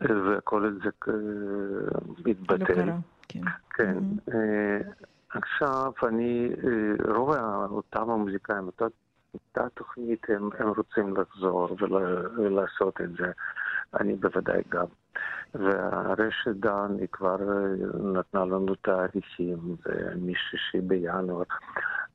וכל 0.00 0.78
זה 0.84 0.90
אה, 1.08 1.12
לא 2.24 2.30
התבטל. 2.30 2.90
כן. 3.28 3.40
כן. 3.70 3.98
אה, 4.34 4.78
עכשיו 5.30 5.92
אני, 6.02 6.50
רוב 7.08 7.34
אותם 7.70 8.10
המוזיקאים, 8.10 8.68
אותה 9.48 9.68
תוכנית, 9.74 10.26
הם, 10.28 10.48
הם 10.58 10.68
רוצים 10.68 11.16
לחזור 11.16 11.76
ול, 11.80 11.92
ולעשות 12.36 13.00
את 13.00 13.10
זה. 13.18 13.32
אני 14.00 14.14
בוודאי 14.14 14.62
גם. 14.68 14.86
והרשת 15.54 16.50
דן 16.56 16.96
היא 16.98 17.08
כבר 17.12 17.36
אה, 17.40 17.98
נתנה 18.02 18.44
לנו 18.44 18.74
תאריכים, 18.74 19.76
משישי 20.16 20.80
בינואר. 20.80 21.42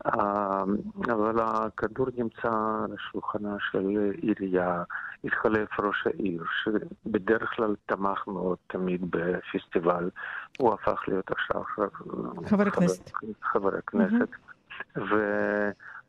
אה, 0.06 0.64
אבל 1.04 1.40
הכדור 1.40 2.08
נמצא 2.18 2.50
על 2.84 2.94
השולחנה 2.94 3.56
של 3.72 4.12
עירייה, 4.22 4.84
התחלף 5.24 5.80
ראש 5.80 6.08
העיר, 6.08 6.44
שבדרך 6.64 7.50
כלל 7.56 7.76
תמך 7.86 8.28
מאוד 8.28 8.58
תמיד 8.68 9.02
בפסטיבל. 9.10 10.10
הוא 10.58 10.74
הפך 10.74 11.04
להיות 11.08 11.32
עכשיו 11.32 11.64
חבר 12.46 12.68
הכנסת. 12.68 13.12
חבר 13.42 13.78
הכנסת. 13.78 14.30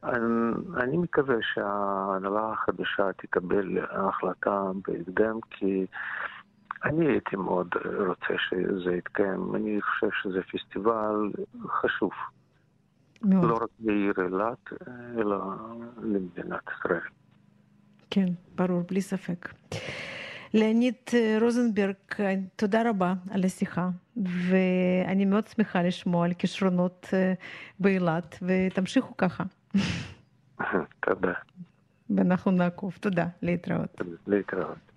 ואני 0.03 0.97
מקווה 0.97 1.37
שההנהלה 1.55 2.53
החדשה 2.53 3.13
תקבל 3.17 3.79
החלטה 3.91 4.71
בהקדם, 4.87 5.39
כי 5.51 5.87
אני 6.85 7.07
הייתי 7.07 7.37
מאוד 7.37 7.69
רוצה 8.09 8.35
שזה 8.49 8.93
יתקיים. 8.93 9.55
אני 9.55 9.81
חושב 9.83 10.09
שזה 10.23 10.41
פסטיבל 10.43 11.33
חשוב, 11.67 12.11
מאוד. 13.23 13.45
לא 13.45 13.55
רק 13.55 13.71
לעיר 13.81 14.15
אילת, 14.19 14.73
אלא 15.19 15.37
למדינת 16.03 16.63
ישראל. 16.79 17.01
כן, 18.11 18.27
ברור, 18.55 18.83
בלי 18.89 19.01
ספק. 19.01 19.49
ליאונית 20.55 21.11
רוזנברג, 21.41 21.95
תודה 22.57 22.91
רבה 22.91 23.15
על 23.31 23.45
השיחה, 23.45 23.89
ואני 24.17 25.25
מאוד 25.25 25.47
שמחה 25.47 25.83
לשמוע 25.83 26.25
על 26.25 26.35
כישרונות 26.35 27.09
אה, 27.13 27.33
באילת, 27.81 28.39
ותמשיכו 28.43 29.17
ככה, 29.17 29.45
תודה. 31.07 31.33
ואנחנו 32.17 32.51
נעקוב. 32.51 32.97
תודה, 33.01 33.27
להתראות. 33.43 34.01
להתראות. 34.27 34.93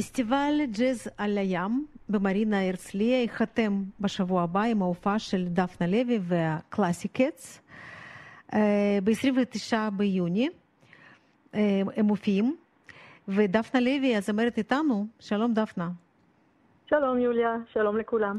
פסטיבל 0.00 0.54
ג'אז 0.78 1.10
על 1.18 1.38
הים 1.38 1.86
במרינה 2.08 2.68
הרצליה 2.68 3.20
ייחתם 3.22 3.72
בשבוע 4.00 4.42
הבא 4.42 4.62
עם 4.62 4.82
ההופעה 4.82 5.18
של 5.18 5.44
דפנה 5.48 5.86
לוי 5.86 6.18
והקלאסיקטס. 6.22 7.62
ב-29 9.04 9.74
ביוני 9.92 10.48
הם 11.52 12.04
מופיעים, 12.04 12.56
ודפנה 13.28 13.80
לוי 13.80 14.16
הזמרת 14.16 14.58
איתנו. 14.58 15.06
שלום 15.18 15.54
דפנה. 15.54 15.88
שלום 16.86 17.18
יוליה, 17.18 17.56
שלום 17.72 17.96
לכולם. 17.96 18.38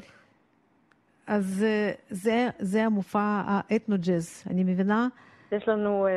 אז 1.27 1.65
זה, 2.09 2.49
זה 2.59 2.83
המופע 2.83 3.41
האתנו-ג'אז, 3.45 4.43
אני 4.49 4.63
מבינה? 4.63 5.07
יש 5.51 5.67
לנו 5.67 6.07
אה, 6.07 6.11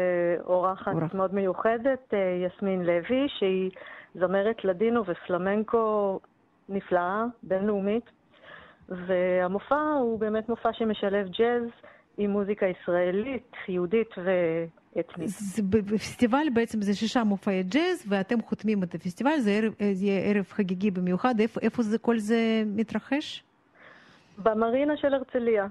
אורחת 0.45 0.93
אורח. 0.93 1.15
מאוד 1.15 1.35
מיוחדת, 1.35 2.15
אה, 2.15 2.47
יסמין 2.47 2.83
לוי, 2.83 3.27
שהיא 3.39 3.71
זמרת 4.15 4.65
לדינו 4.65 5.03
ופלמנקו 5.07 6.21
נפלאה, 6.69 7.25
בינלאומית. 7.43 8.05
והמופע 8.89 9.93
הוא 10.01 10.19
באמת 10.19 10.49
מופע 10.49 10.73
שמשלב 10.73 11.29
ג'אז 11.29 11.63
עם 12.19 12.31
מוזיקה 12.31 12.67
ישראלית, 12.67 13.53
יהודית 13.69 14.09
ואתנית. 14.17 15.31
בפסטיבל 15.71 16.47
בעצם 16.55 16.83
זה 16.83 16.95
שישה 16.95 17.25
מופעי 17.25 17.63
ג'אז, 17.63 18.07
ואתם 18.09 18.43
חותמים 18.43 18.83
את 18.83 18.95
הפסטיבל, 18.95 19.39
זה, 19.39 19.61
אה, 19.81 19.87
יהיה 19.87 20.21
ערב 20.21 20.45
חגיגי 20.51 20.91
במיוחד. 20.91 21.41
איפה, 21.41 21.61
איפה 21.61 21.83
זה, 21.83 21.99
כל 21.99 22.19
זה 22.19 22.63
מתרחש? 22.67 23.45
במרינה 24.39 24.97
של 24.97 25.15
הרצליה. 25.15 25.67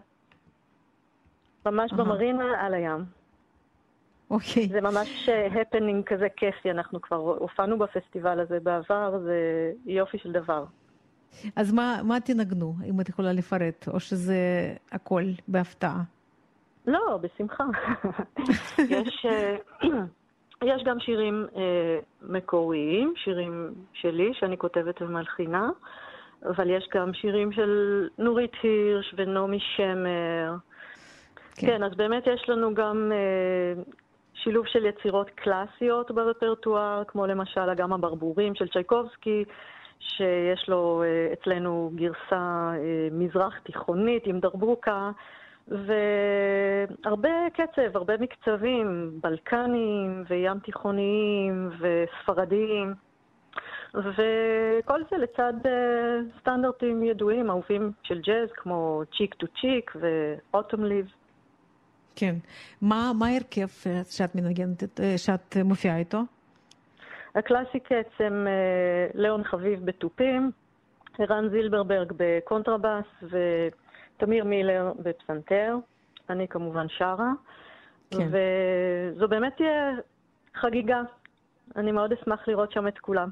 ממש. 1.65 1.93
במרינה 1.93 2.65
על 2.65 2.73
הים. 2.73 3.22
אוקיי. 4.33 4.67
זה 4.67 4.81
ממש 4.81 5.29
הפנינג 5.61 6.05
כזה 6.05 6.27
כיפי, 6.37 6.71
אנחנו 6.71 7.01
כבר 7.01 7.15
הופענו 7.17 7.79
בפסטיבל 7.79 8.39
הזה 8.39 8.59
בעבר, 8.59 9.19
זה 9.19 9.71
יופי 9.85 10.17
של 10.17 10.31
דבר. 10.31 10.65
אז 11.55 11.73
מה, 11.73 11.99
מה 12.03 12.19
תנגנו, 12.19 12.73
אם 12.89 13.01
את 13.01 13.09
יכולה 13.09 13.33
לפרט, 13.33 13.87
או 13.87 13.99
שזה 13.99 14.35
הכל 14.91 15.23
בהפתעה? 15.47 16.01
לא, 16.87 17.19
בשמחה. 17.21 17.63
יש, 18.89 19.25
אה, 19.29 19.55
יש 20.71 20.83
גם 20.85 20.99
שירים 20.99 21.45
אה, 21.55 21.99
מקוריים, 22.21 23.13
שירים 23.23 23.73
שלי, 23.93 24.31
שאני 24.33 24.57
כותבת 24.57 25.01
ומלחינה, 25.01 25.69
אבל 26.45 26.69
יש 26.69 26.89
גם 26.93 27.13
שירים 27.13 27.51
של 27.51 28.07
נורית 28.17 28.51
הירש 28.63 29.13
ונעמי 29.17 29.59
שמר. 29.75 30.55
כן. 31.55 31.67
כן, 31.67 31.83
אז 31.83 31.91
באמת 31.95 32.23
יש 32.27 32.49
לנו 32.49 32.73
גם 32.73 33.11
אה, 33.11 33.83
שילוב 34.33 34.67
של 34.67 34.85
יצירות 34.85 35.29
קלאסיות 35.29 36.11
ברפרטואר, 36.11 37.03
כמו 37.07 37.25
למשל 37.25 37.69
אגם 37.69 37.93
הברבורים 37.93 38.55
של 38.55 38.67
צ'ייקובסקי, 38.67 39.45
שיש 39.99 40.69
לו 40.69 41.03
אה, 41.03 41.33
אצלנו 41.33 41.91
גרסה 41.95 42.71
אה, 42.75 43.07
מזרח 43.11 43.59
תיכונית 43.59 44.27
עם 44.27 44.39
דרבוקה, 44.39 45.11
והרבה 45.67 47.29
קצב, 47.53 47.95
הרבה 47.95 48.13
מקצבים, 48.17 49.11
בלקנים 49.23 50.23
וים 50.29 50.59
תיכוניים 50.59 51.69
וספרדיים. 51.79 52.93
וכל 53.93 55.01
זה 55.11 55.17
לצד 55.17 55.53
אה, 55.65 56.19
סטנדרטים 56.39 57.03
ידועים, 57.03 57.49
אהובים 57.49 57.91
של 58.03 58.21
ג'אז, 58.21 58.49
כמו 58.55 59.01
צ'יק 59.17 59.33
טו 59.33 59.47
צ'יק 59.61 59.95
ואוטום 59.95 60.85
ליב. 60.85 61.05
כן. 62.15 62.35
מה, 62.81 63.11
מה 63.19 63.27
ההרכב 63.27 63.67
אה, 63.85 64.01
שאת 64.09 64.35
מנגנת, 64.35 64.99
אה, 64.99 65.17
שאת 65.17 65.57
מופיעה 65.65 65.97
איתו? 65.97 66.21
הקלאסיקטס 67.35 68.11
הם 68.19 68.47
אה, 68.47 69.07
ליאון 69.13 69.43
חביב 69.43 69.85
בתופים, 69.85 70.51
ערן 71.19 71.49
זילברברג 71.49 72.13
בקונטרבאס 72.17 73.05
ותמיר 73.21 74.43
מילר 74.43 74.91
בפסנתר. 74.99 75.75
אני 76.29 76.47
כמובן 76.47 76.85
שרה. 76.89 77.31
כן. 78.11 78.27
וזו 78.27 79.27
באמת 79.27 79.53
תהיה 79.57 79.91
חגיגה. 80.55 81.01
אני 81.75 81.91
מאוד 81.91 82.13
אשמח 82.13 82.47
לראות 82.47 82.71
שם 82.71 82.87
את 82.87 82.99
כולם. 82.99 83.29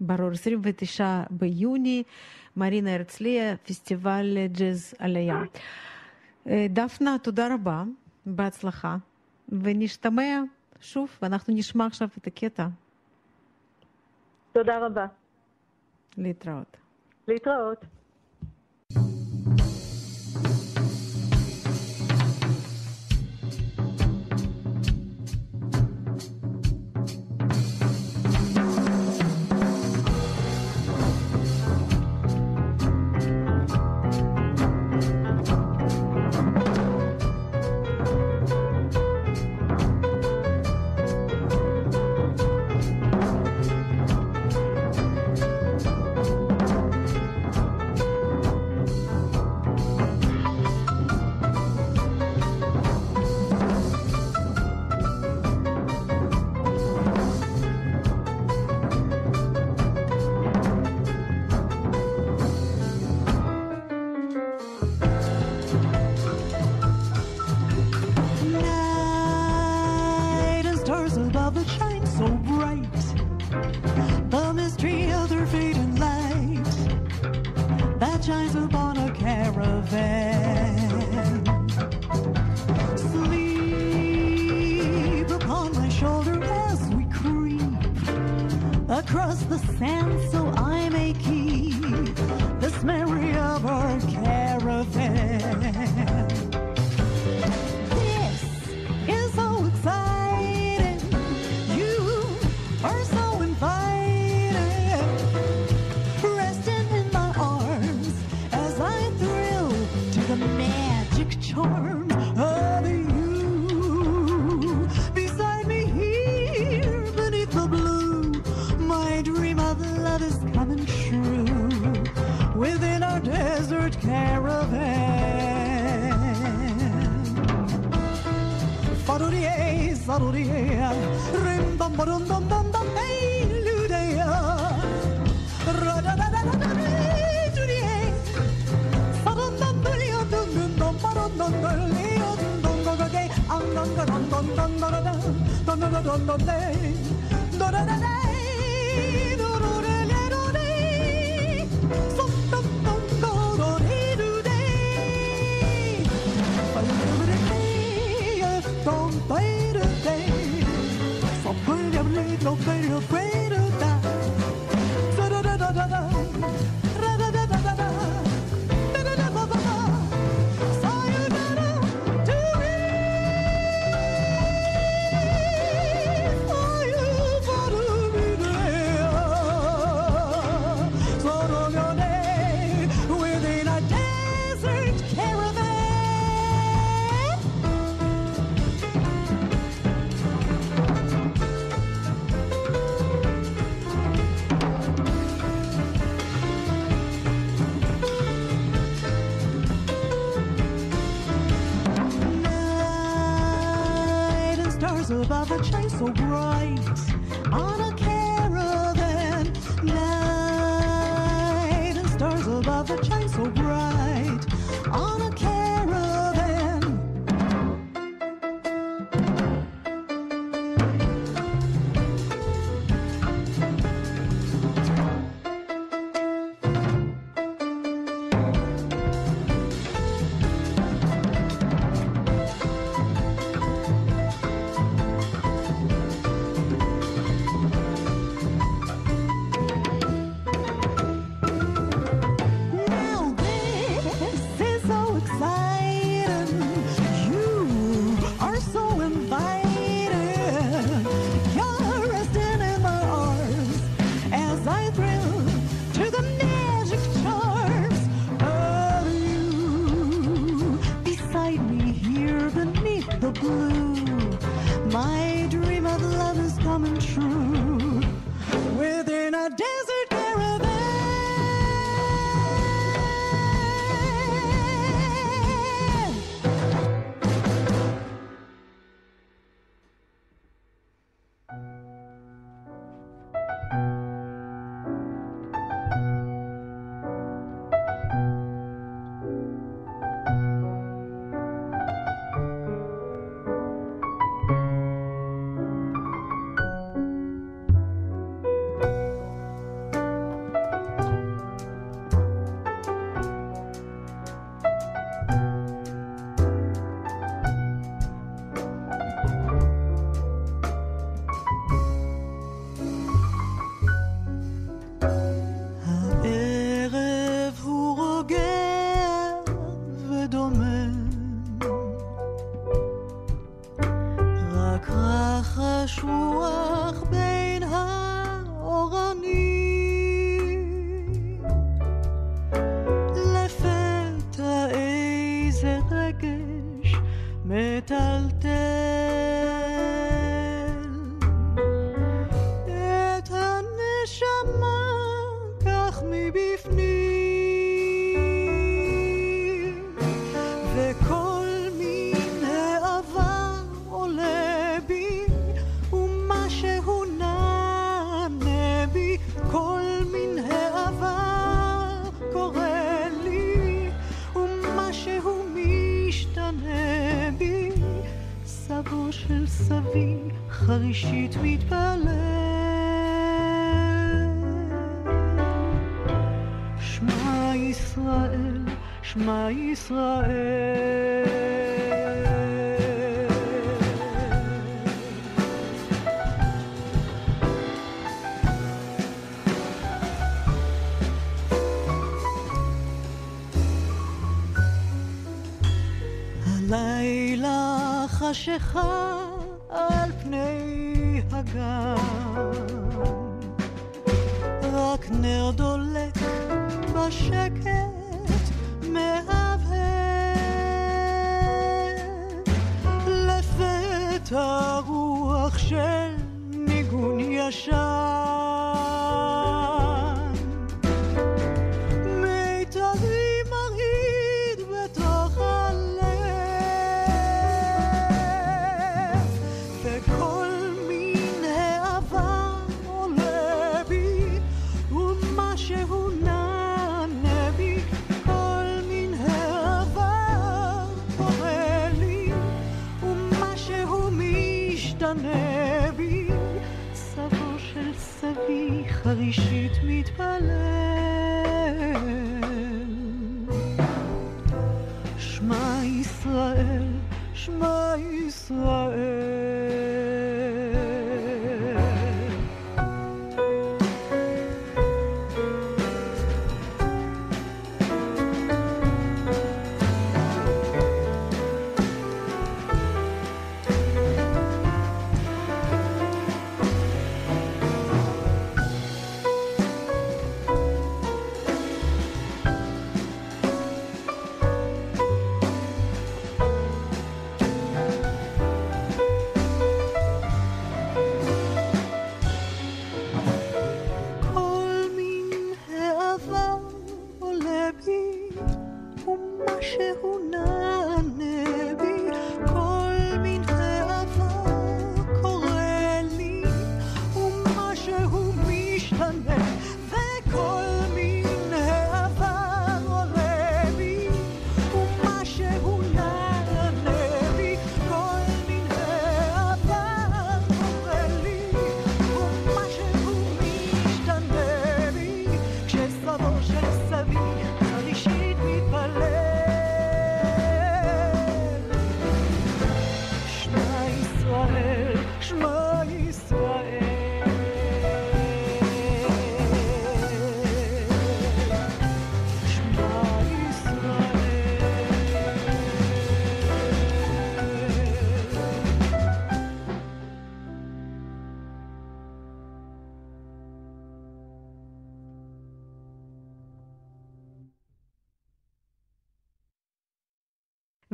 ברור, 0.00 0.30
29 0.30 1.04
ביוני, 1.30 2.02
מרינה 2.56 2.94
הרצליה, 2.94 3.56
פסטיבל 3.56 4.36
ג'אז 4.46 4.94
על 4.98 5.16
הים. 5.16 5.36
אה, 5.36 5.60
דפנה, 6.46 7.16
תודה 7.22 7.54
רבה, 7.54 7.82
בהצלחה, 8.26 8.96
ונשתמע 9.48 10.40
שוב, 10.80 11.18
ואנחנו 11.22 11.54
נשמע 11.54 11.86
עכשיו 11.86 12.08
את 12.18 12.26
הקטע. 12.26 12.66
תודה 14.52 14.86
רבה. 14.86 15.06
להתראות. 16.18 16.76
להתראות. 17.28 17.84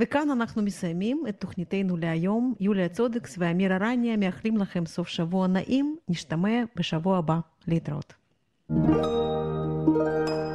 וכאן 0.09 0.31
אנחנו 0.31 0.63
מסיימים 0.63 1.23
את 1.29 1.41
תוכניתנו 1.41 1.97
להיום. 1.97 2.55
יוליה 2.61 2.89
צודקס 2.89 3.35
ואמירה 3.39 3.77
רניה 3.77 4.17
מאחלים 4.17 4.57
לכם 4.57 4.87
סוף 4.87 5.09
שבוע 5.09 5.47
נעים. 5.47 5.97
נשתמע 6.09 6.63
בשבוע 6.77 7.19
הבא. 7.19 7.39
להתראות. 7.67 8.15
thank 8.71 8.97
you 10.37 10.48